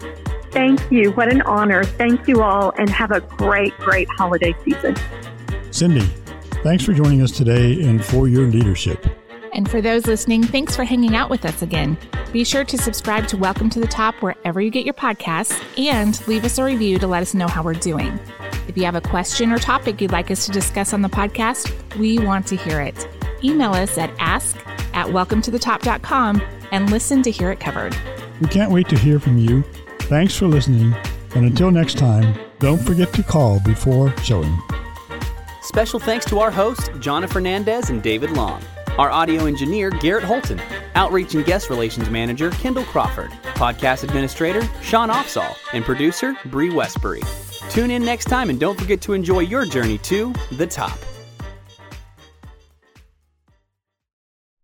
Thank 0.53 0.81
you. 0.91 1.13
What 1.13 1.33
an 1.33 1.43
honor. 1.43 1.85
Thank 1.85 2.27
you 2.27 2.43
all 2.43 2.73
and 2.77 2.91
have 2.91 3.13
a 3.13 3.21
great, 3.21 3.77
great 3.79 4.09
holiday 4.11 4.55
season. 4.65 4.97
Cindy, 5.71 6.11
Thanks 6.63 6.85
for 6.85 6.93
joining 6.93 7.23
us 7.23 7.31
today 7.31 7.83
and 7.85 8.05
for 8.05 8.29
your 8.29 8.47
leadership. 8.47 9.07
And 9.53 9.69
for 9.69 9.81
those 9.81 10.07
listening, 10.07 10.43
thanks 10.45 10.77
for 10.77 10.85
hanging 10.85 11.17
out 11.17 11.29
with 11.29 11.45
us 11.45 11.63
again. 11.63 11.99
Be 12.33 12.45
sure 12.45 12.65
to 12.65 12.79
subscribe 12.79 13.27
to 13.29 13.37
Welcome 13.37 13.69
to 13.71 13.81
the 13.81 13.87
Top 13.87 14.15
wherever 14.17 14.61
you 14.61 14.71
get 14.71 14.85
your 14.85 14.95
podcasts 14.95 15.61
and 15.77 16.27
leave 16.29 16.45
us 16.45 16.59
a 16.59 16.65
review 16.65 16.99
to 17.01 17.07
let 17.07 17.23
us 17.23 17.35
know 17.35 17.49
how 17.49 17.63
we're 17.63 17.75
doing. 17.75 18.19
If 18.69 18.77
you 18.77 18.85
have 18.85 18.95
a 18.95 19.01
question 19.01 19.51
or 19.51 19.59
topic 19.59 20.01
you'd 20.01 20.13
like 20.13 20.31
us 20.31 20.47
to 20.47 20.53
discuss 20.53 20.93
on 20.93 21.03
the 21.03 21.09
podcast, 21.09 21.73
we 21.99 22.19
want 22.19 22.47
to 22.49 22.57
hear 22.57 22.81
it. 22.81 23.09
Email 23.43 23.73
us 23.73 23.99
at 23.99 24.11
ask 24.21 24.57
at 24.95 25.07
welcometothetop.com 25.07 26.43
and 26.71 26.91
listen 26.91 27.23
to 27.23 27.31
hear 27.31 27.51
it 27.51 27.59
covered. 27.59 27.97
We 28.41 28.47
can't 28.47 28.71
wait 28.71 28.89
to 28.91 28.99
hear 28.99 29.19
from 29.19 29.39
you. 29.39 29.63
Thanks 30.03 30.37
for 30.37 30.47
listening. 30.47 30.95
And 31.35 31.45
until 31.45 31.71
next 31.73 31.99
time, 31.99 32.39
don't 32.61 32.79
forget 32.79 33.13
to 33.15 33.23
call 33.23 33.61
before 33.61 34.17
showing. 34.19 34.57
Special 35.63 35.99
thanks 35.99 36.25
to 36.27 36.39
our 36.39 36.51
hosts, 36.51 36.89
Jonna 36.91 37.29
Fernandez 37.29 37.91
and 37.91 38.03
David 38.03 38.31
Long. 38.31 38.63
Our 38.99 39.11
audio 39.11 39.47
engineer, 39.47 39.91
Garrett 39.91 40.25
Holton. 40.25 40.61
Outreach 40.95 41.35
and 41.35 41.45
Guest 41.45 41.71
Relations 41.71 42.11
Manager, 42.11 42.51
Kendall 42.51 42.85
Crawford. 42.85 43.31
Podcast 43.55 44.03
Administrator, 44.03 44.69
Sean 44.83 45.11
Offsall. 45.11 45.57
And 45.73 45.85
producer, 45.85 46.35
Bree 46.47 46.71
Westbury. 46.71 47.23
Tune 47.71 47.91
in 47.91 48.05
next 48.05 48.25
time 48.25 48.51
and 48.51 48.59
don't 48.59 48.79
forget 48.79 49.01
to 49.03 49.13
enjoy 49.13 49.41
your 49.41 49.65
journey 49.65 49.99
to 49.99 50.35
the 50.53 50.67
top. 50.67 50.99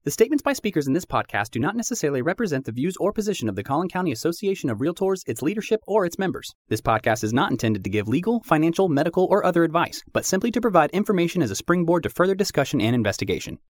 The 0.03 0.12
statements 0.12 0.43
by 0.43 0.53
speakers 0.53 0.87
in 0.87 0.93
this 0.93 1.05
podcast 1.05 1.51
do 1.51 1.59
not 1.59 1.75
necessarily 1.75 2.23
represent 2.23 2.65
the 2.65 2.71
views 2.71 2.97
or 2.99 3.12
position 3.12 3.49
of 3.49 3.57
the 3.57 3.65
Collin 3.65 3.89
County 3.89 4.12
Association 4.12 4.71
of 4.71 4.79
Realtors, 4.79 5.23
its 5.27 5.43
leadership, 5.43 5.81
or 5.85 6.07
its 6.07 6.17
members. 6.17 6.55
This 6.69 6.81
podcast 6.81 7.25
is 7.25 7.33
not 7.33 7.51
intended 7.51 7.83
to 7.83 7.91
give 7.91 8.07
legal, 8.07 8.41
financial, 8.45 8.89
medical, 8.89 9.27
or 9.29 9.45
other 9.45 9.65
advice, 9.65 10.05
but 10.12 10.25
simply 10.25 10.53
to 10.53 10.61
provide 10.61 10.91
information 10.91 11.43
as 11.43 11.51
a 11.51 11.57
springboard 11.57 12.05
to 12.05 12.09
further 12.09 12.37
discussion 12.37 12.81
and 12.81 12.95
investigation. 12.95 13.59